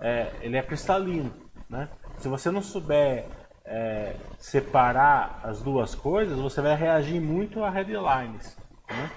é, 0.00 0.32
ele 0.40 0.56
é 0.56 0.62
cristalino. 0.62 1.32
Né? 1.68 1.88
Se 2.18 2.28
você 2.28 2.50
não 2.50 2.62
souber 2.62 3.26
é, 3.68 4.16
separar 4.38 5.40
as 5.44 5.62
duas 5.62 5.94
coisas, 5.94 6.38
você 6.38 6.60
vai 6.62 6.74
reagir 6.74 7.20
muito 7.20 7.62
a 7.62 7.70
headlines. 7.70 8.56
Né? 8.88 9.10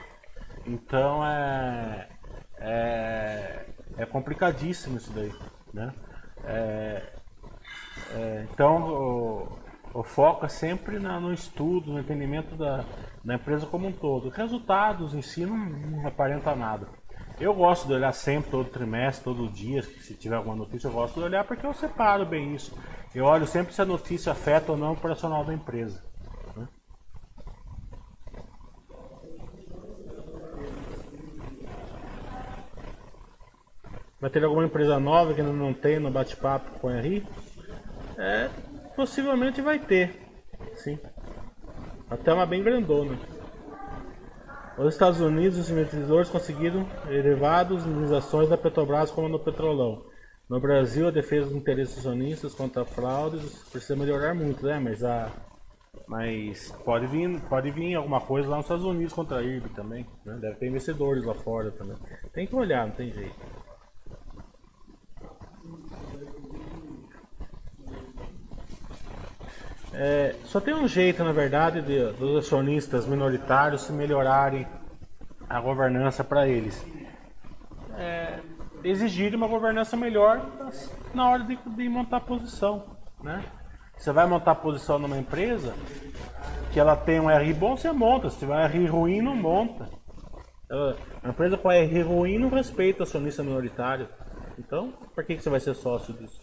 Então 0.65 1.25
é, 1.25 2.09
é, 2.57 3.65
é, 3.97 4.05
complicadíssimo 4.05 4.97
isso 4.97 5.11
daí. 5.13 5.33
Né? 5.73 5.93
É, 6.43 7.13
é, 8.13 8.47
então 8.51 8.89
o, 8.89 9.59
o, 9.93 10.03
foco 10.03 10.45
é 10.45 10.49
sempre 10.49 10.99
na, 10.99 11.17
no 11.17 11.33
estudo, 11.33 11.93
no 11.93 11.99
entendimento 11.99 12.55
da, 12.57 12.83
da 13.23 13.35
empresa 13.35 13.65
como 13.65 13.87
um 13.87 13.93
todo. 13.93 14.29
Resultados 14.29 15.13
em 15.13 15.21
si 15.21 15.45
não, 15.45 15.57
não 15.57 16.07
aparenta 16.07 16.53
nada. 16.53 16.87
Eu 17.39 17.55
gosto 17.55 17.87
de 17.87 17.93
olhar 17.93 18.11
sempre, 18.11 18.51
todo 18.51 18.69
trimestre, 18.69 19.23
todo 19.23 19.49
dia, 19.49 19.81
se 19.81 20.13
tiver 20.13 20.35
alguma 20.35 20.55
notícia, 20.55 20.87
eu 20.87 20.91
gosto 20.91 21.15
de 21.15 21.25
olhar 21.25 21.43
porque 21.45 21.65
eu 21.65 21.73
separo 21.73 22.25
bem 22.25 22.53
isso. 22.53 22.77
Eu 23.13 23.25
olho 23.25 23.45
sempre 23.45 23.73
se 23.73 23.81
a 23.81 23.85
notícia 23.85 24.31
afeta 24.31 24.71
ou 24.71 24.77
não 24.77 24.91
o 24.91 24.93
operacional 24.93 25.43
da 25.43 25.53
empresa. 25.53 26.01
Né? 26.55 26.67
Vai 34.19 34.29
ter 34.29 34.43
alguma 34.43 34.63
empresa 34.63 34.97
nova 34.97 35.33
que 35.33 35.41
ainda 35.41 35.51
não 35.51 35.73
tem 35.73 35.99
no 35.99 36.09
bate-papo 36.09 36.79
com 36.79 36.87
a 36.87 36.97
Henri? 36.97 37.27
É, 38.17 38.49
possivelmente 38.95 39.61
vai 39.61 39.77
ter, 39.77 40.17
sim. 40.75 40.97
Até 42.09 42.33
uma 42.33 42.45
bem 42.45 42.63
grandona. 42.63 43.17
Os 44.77 44.93
Estados 44.93 45.19
Unidos 45.19 45.57
e 45.57 45.61
os 45.61 45.69
investidores 45.69 46.29
conseguiram 46.29 46.87
elevadas 47.09 47.85
indenizações 47.85 48.47
da 48.47 48.57
Petrobras 48.57 49.11
como 49.11 49.27
no 49.27 49.39
Petrolão. 49.39 50.10
No 50.51 50.59
Brasil, 50.59 51.07
a 51.07 51.11
defesa 51.11 51.45
dos 51.45 51.55
interesses 51.55 51.99
acionistas 51.99 52.53
contra 52.53 52.83
fraudes 52.83 53.63
precisa 53.71 53.95
melhorar 53.95 54.33
muito, 54.33 54.65
né? 54.65 54.79
Mas 54.79 55.01
a 55.01 55.31
mas 56.05 56.69
pode 56.83 57.07
vir, 57.07 57.39
pode 57.47 57.71
vir 57.71 57.95
alguma 57.95 58.19
coisa 58.19 58.49
lá 58.49 58.57
nos 58.57 58.65
Estados 58.65 58.83
Unidos 58.83 59.13
contra 59.13 59.37
a 59.37 59.41
IRB 59.41 59.69
também. 59.69 60.05
Né? 60.25 60.37
Deve 60.41 60.57
ter 60.57 60.67
investidores 60.67 61.23
lá 61.23 61.33
fora 61.33 61.71
também. 61.71 61.95
Tem 62.33 62.45
que 62.45 62.53
olhar, 62.53 62.85
não 62.85 62.93
tem 62.93 63.13
jeito. 63.13 63.35
É, 69.93 70.35
só 70.43 70.59
tem 70.59 70.73
um 70.73 70.85
jeito, 70.85 71.23
na 71.23 71.31
verdade, 71.31 71.81
de, 71.81 72.11
dos 72.17 72.45
acionistas 72.45 73.05
minoritários 73.05 73.83
se 73.83 73.93
melhorarem 73.93 74.67
a 75.47 75.61
governança 75.61 76.25
para 76.25 76.45
eles. 76.45 76.85
Exigir 78.83 79.35
uma 79.35 79.47
governança 79.47 79.95
melhor 79.95 80.41
na 81.13 81.29
hora 81.29 81.43
de, 81.43 81.55
de 81.55 81.89
montar 81.89 82.21
posição, 82.21 82.97
né? 83.23 83.43
Você 83.97 84.11
vai 84.11 84.25
montar 84.25 84.55
posição 84.55 84.97
numa 84.97 85.17
empresa 85.17 85.75
que 86.73 86.79
ela 86.79 86.95
tem 86.95 87.19
um 87.19 87.27
RI 87.27 87.53
bom, 87.53 87.77
você 87.77 87.91
monta. 87.91 88.29
Se 88.29 88.39
tiver 88.39 88.55
um 88.55 88.67
RI 88.67 88.87
ruim, 88.87 89.21
não 89.21 89.35
monta. 89.35 89.87
A 91.23 91.29
empresa 91.29 91.57
com 91.57 91.69
RI 91.69 92.01
ruim 92.01 92.39
não 92.39 92.49
respeita 92.49 93.03
acionista 93.03 93.43
minoritário. 93.43 94.07
Então, 94.57 94.91
por 95.13 95.23
que, 95.23 95.35
que 95.35 95.43
você 95.43 95.49
vai 95.49 95.59
ser 95.59 95.75
sócio 95.75 96.13
disso? 96.13 96.41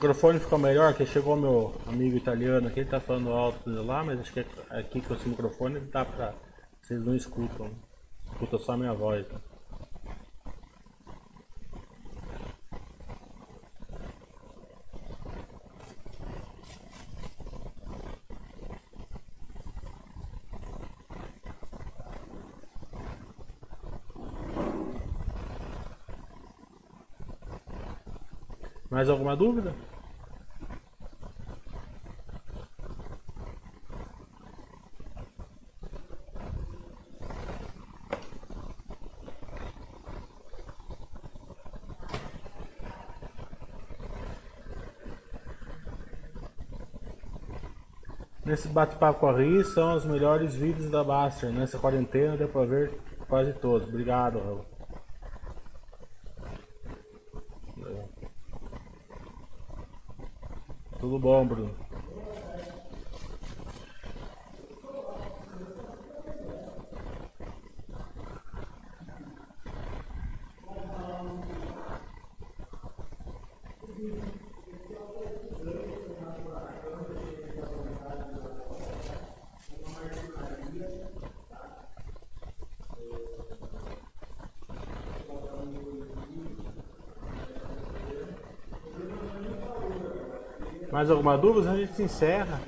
Microfone 0.00 0.40
ficou 0.40 0.58
melhor, 0.58 0.94
que 0.94 1.04
chegou 1.04 1.36
meu 1.36 1.74
amigo 1.86 2.16
italiano 2.16 2.68
aqui, 2.68 2.80
ele 2.80 2.88
tá 2.88 2.98
falando 2.98 3.30
alto 3.32 3.68
lá, 3.68 4.02
mas 4.02 4.18
acho 4.18 4.32
que 4.32 4.40
aqui 4.70 5.02
com 5.02 5.12
esse 5.12 5.28
microfone 5.28 5.78
dá 5.78 6.06
pra. 6.06 6.32
Vocês 6.80 7.04
não 7.04 7.14
escutam. 7.14 7.70
Escuta 8.24 8.56
só 8.56 8.72
a 8.72 8.76
minha 8.78 8.94
voz. 8.94 9.26
Mais 28.90 29.10
alguma 29.10 29.36
dúvida? 29.36 29.89
Nesse 48.50 48.66
bate-papo 48.66 49.20
com 49.20 49.28
a 49.28 49.32
Ri 49.38 49.62
são 49.62 49.94
os 49.94 50.04
melhores 50.04 50.56
vídeos 50.56 50.90
da 50.90 51.04
Baster. 51.04 51.52
Nessa 51.52 51.78
quarentena 51.78 52.36
deu 52.36 52.48
pra 52.48 52.64
ver 52.64 52.90
quase 53.28 53.52
todos. 53.52 53.86
Obrigado, 53.86 54.40
Raul. 54.40 54.64
Tudo 60.98 61.20
bom, 61.20 61.46
Bruno? 61.46 61.76
Mais 91.00 91.10
alguma 91.10 91.38
dúvida? 91.38 91.70
A 91.70 91.76
gente 91.78 91.94
se 91.94 92.02
encerra. 92.02 92.60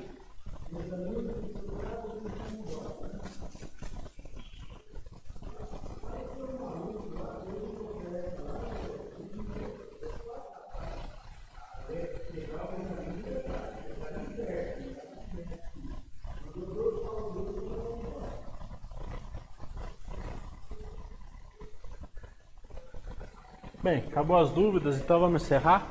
Bem, 23.83 23.99
acabou 24.07 24.37
as 24.39 24.49
dúvidas, 24.49 24.97
então 24.97 25.19
vamos 25.19 25.43
encerrar. 25.43 25.85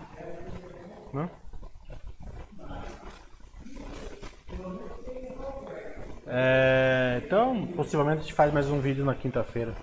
Não? 1.13 1.23
Né? 1.23 1.31
É, 6.35 7.21
possivelmente 7.93 8.21
a 8.21 8.23
gente 8.23 8.33
faz 8.33 8.51
mais 8.51 8.71
um 8.71 8.81
vídeo 8.81 9.05
na 9.05 9.15
quinta-feira. 9.15 9.75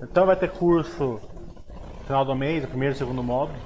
Então 0.00 0.24
vai 0.24 0.36
ter 0.36 0.48
curso 0.48 1.20
final 2.06 2.24
do 2.24 2.36
mês, 2.36 2.62
o 2.62 2.68
primeiro 2.68 2.94
e 2.94 2.96
segundo 2.96 3.20
módulo. 3.20 3.58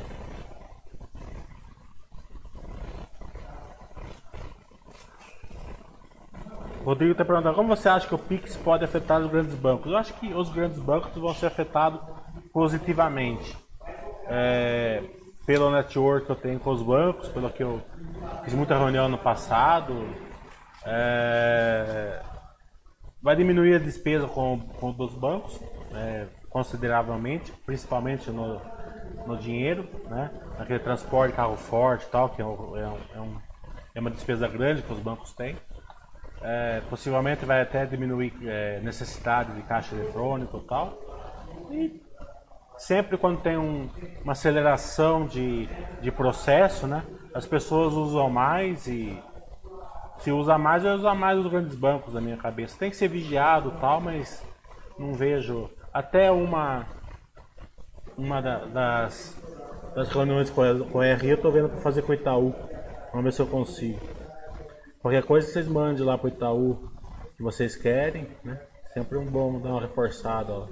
Rodrigo 6.83 7.13
está 7.13 7.23
perguntando 7.23 7.55
como 7.55 7.69
você 7.69 7.87
acha 7.87 8.09
que 8.09 8.15
o 8.15 8.19
Pix 8.19 8.57
pode 8.57 8.83
afetar 8.83 9.21
os 9.21 9.31
grandes 9.31 9.55
bancos? 9.55 9.93
Eu 9.93 9.99
acho 9.99 10.15
que 10.15 10.33
os 10.33 10.49
grandes 10.49 10.79
bancos 10.79 11.13
vão 11.15 11.35
ser 11.35 11.47
afetados 11.47 12.01
positivamente. 12.51 13.59
É, 14.27 15.03
pelo 15.45 15.71
network 15.71 16.25
que 16.25 16.33
eu 16.33 16.37
tenho 16.37 16.59
com 16.59 16.71
os 16.71 16.83
bancos, 16.83 17.29
pelo 17.29 17.51
que 17.51 17.63
eu 17.63 17.83
fiz 18.43 18.55
muita 18.55 18.79
reunião 18.79 19.07
no 19.07 19.19
passado, 19.19 20.09
é, 20.87 22.23
vai 23.23 23.37
diminuir 23.37 23.75
a 23.75 23.79
despesa 23.79 24.27
com, 24.27 24.61
com 24.81 24.93
dos 24.93 25.13
bancos 25.15 25.61
é, 25.95 26.27
consideravelmente, 26.49 27.53
principalmente 27.65 28.31
no, 28.31 28.61
no 29.27 29.37
dinheiro, 29.37 29.89
né? 30.09 30.31
Aquele 30.59 30.79
transporte 30.79 31.35
carro 31.35 31.57
forte 31.57 32.07
tal, 32.11 32.31
que 32.31 32.43
é, 32.43 32.45
um, 32.45 32.77
é, 32.77 33.21
um, 33.21 33.37
é 33.95 34.01
uma 34.01 34.11
despesa 34.11 34.49
grande 34.49 34.83
que 34.83 34.93
os 34.93 34.99
bancos 34.99 35.33
têm. 35.33 35.57
É, 36.43 36.81
possivelmente 36.89 37.45
vai 37.45 37.61
até 37.61 37.85
diminuir 37.85 38.33
é, 38.45 38.81
necessidade 38.81 39.53
de 39.53 39.63
caixa 39.63 39.95
eletrônico 39.95 40.59
e 40.59 40.67
tal. 40.67 40.99
E 41.71 42.03
sempre 42.79 43.19
quando 43.19 43.43
tem 43.43 43.59
um, 43.59 43.91
uma 44.25 44.33
aceleração 44.33 45.27
de, 45.27 45.69
de 46.01 46.11
processo, 46.11 46.87
né, 46.87 47.05
as 47.35 47.47
pessoas 47.47 47.93
usam 47.93 48.31
mais 48.31 48.87
e 48.87 49.23
se 50.21 50.31
usa 50.31 50.59
mais, 50.59 50.83
vai 50.83 50.95
usar 50.95 51.15
mais 51.15 51.39
os 51.39 51.47
grandes 51.47 51.75
bancos 51.75 52.15
na 52.15 52.21
minha 52.21 52.37
cabeça. 52.37 52.79
Tem 52.79 52.91
que 52.91 52.97
ser 52.97 53.09
vigiado 53.09 53.73
tal, 53.81 54.01
mas 54.01 54.45
não 54.99 55.15
vejo. 55.15 55.71
Até 55.93 56.31
uma 56.31 56.87
uma 58.17 58.41
da, 58.41 58.67
das, 58.67 59.35
das 59.95 60.09
reuniões 60.11 60.51
com 60.51 60.63
a, 61.01 61.15
RI 61.15 61.31
eu 61.31 61.41
tô 61.41 61.51
vendo 61.51 61.71
para 61.71 61.81
fazer 61.81 62.03
com 62.03 62.13
o 62.13 62.15
Itaú. 62.15 62.55
Vamos 63.11 63.25
ver 63.25 63.33
se 63.33 63.41
eu 63.41 63.47
consigo. 63.47 63.99
Qualquer 65.01 65.25
coisa 65.25 65.49
vocês 65.49 65.67
mandem 65.67 66.05
lá 66.05 66.19
pro 66.19 66.29
Itaú 66.29 66.91
que 67.37 67.43
vocês 67.43 67.75
querem, 67.75 68.29
né? 68.45 68.61
Sempre 68.93 69.17
um 69.17 69.25
bom 69.25 69.59
dar 69.61 69.71
uma 69.71 69.81
reforçada, 69.81 70.53
ó. 70.53 70.69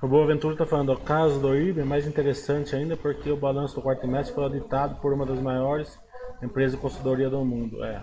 O 0.00 0.06
Boaventura 0.06 0.54
está 0.54 0.66
falando, 0.66 0.92
o 0.92 1.00
caso 1.00 1.40
do 1.40 1.56
IBE 1.56 1.80
é 1.80 1.84
mais 1.84 2.06
interessante 2.06 2.76
ainda 2.76 2.96
porque 2.96 3.30
o 3.30 3.36
balanço 3.36 3.74
do 3.74 3.82
quarto 3.82 4.00
trimestre 4.00 4.34
foi 4.34 4.44
auditado 4.44 4.96
por 5.00 5.12
uma 5.12 5.24
das 5.24 5.40
maiores 5.40 5.98
empresas 6.42 6.72
de 6.72 6.80
consultoria 6.82 7.30
do 7.30 7.42
mundo. 7.42 7.82
É. 7.82 8.02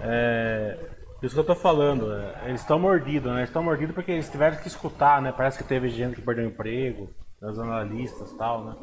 É, 0.00 0.78
isso 1.22 1.34
que 1.34 1.38
eu 1.38 1.42
estou 1.42 1.54
falando, 1.54 2.10
é, 2.10 2.46
eles 2.46 2.62
estão 2.62 2.78
mordidos, 2.78 3.30
né? 3.30 3.40
Eles 3.40 3.50
estão 3.50 3.62
mordidos 3.62 3.94
porque 3.94 4.12
eles 4.12 4.30
tiveram 4.30 4.56
que 4.56 4.66
escutar, 4.66 5.20
né? 5.20 5.30
Parece 5.30 5.58
que 5.58 5.64
teve 5.64 5.90
gente 5.90 6.16
que 6.16 6.22
perdeu 6.22 6.46
emprego, 6.46 7.10
das 7.38 7.58
analistas 7.58 8.32
tal, 8.32 8.64
né? 8.64 8.76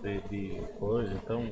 De, 0.00 0.20
de 0.28 0.62
coisa, 0.78 1.12
então 1.12 1.50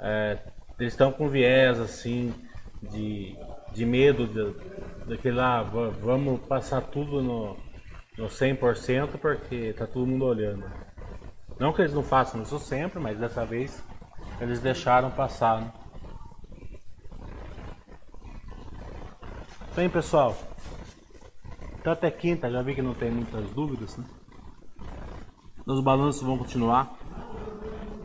é, 0.00 0.38
eles 0.78 0.92
estão 0.92 1.12
com 1.12 1.28
viés 1.28 1.78
assim 1.78 2.34
de, 2.82 3.38
de 3.72 3.86
medo 3.86 4.26
de, 4.26 5.06
daquele 5.06 5.36
lá, 5.36 5.62
vamos 5.62 6.40
passar 6.40 6.80
tudo 6.80 7.22
no, 7.22 7.56
no 8.16 8.26
100% 8.26 9.18
porque 9.18 9.72
tá 9.72 9.86
todo 9.86 10.06
mundo 10.06 10.24
olhando. 10.24 10.64
Não 11.58 11.72
que 11.72 11.82
eles 11.82 11.94
não 11.94 12.02
façam 12.02 12.42
isso 12.42 12.58
sempre, 12.58 12.98
mas 12.98 13.18
dessa 13.18 13.44
vez 13.44 13.82
eles 14.40 14.60
deixaram 14.60 15.10
passar. 15.10 15.60
Né? 15.60 15.72
Bem, 19.74 19.88
pessoal, 19.88 20.36
então 21.78 21.92
até 21.92 22.10
quinta, 22.10 22.50
já 22.50 22.62
vi 22.62 22.74
que 22.74 22.82
não 22.82 22.94
tem 22.94 23.10
muitas 23.10 23.50
dúvidas. 23.50 23.96
Né? 23.96 24.04
Os 25.66 25.82
balanços 25.82 26.22
vão 26.22 26.38
continuar. 26.38 26.96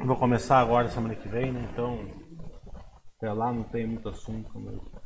Vou 0.06 0.16
começar 0.16 0.60
agora 0.60 0.88
semana 0.88 1.14
que 1.14 1.28
vem, 1.28 1.52
né? 1.52 1.68
Então, 1.72 2.00
até 3.18 3.34
lá 3.34 3.52
não 3.52 3.64
tem 3.64 3.86
muito 3.86 4.08
assunto 4.08 4.58
mesmo. 4.58 4.99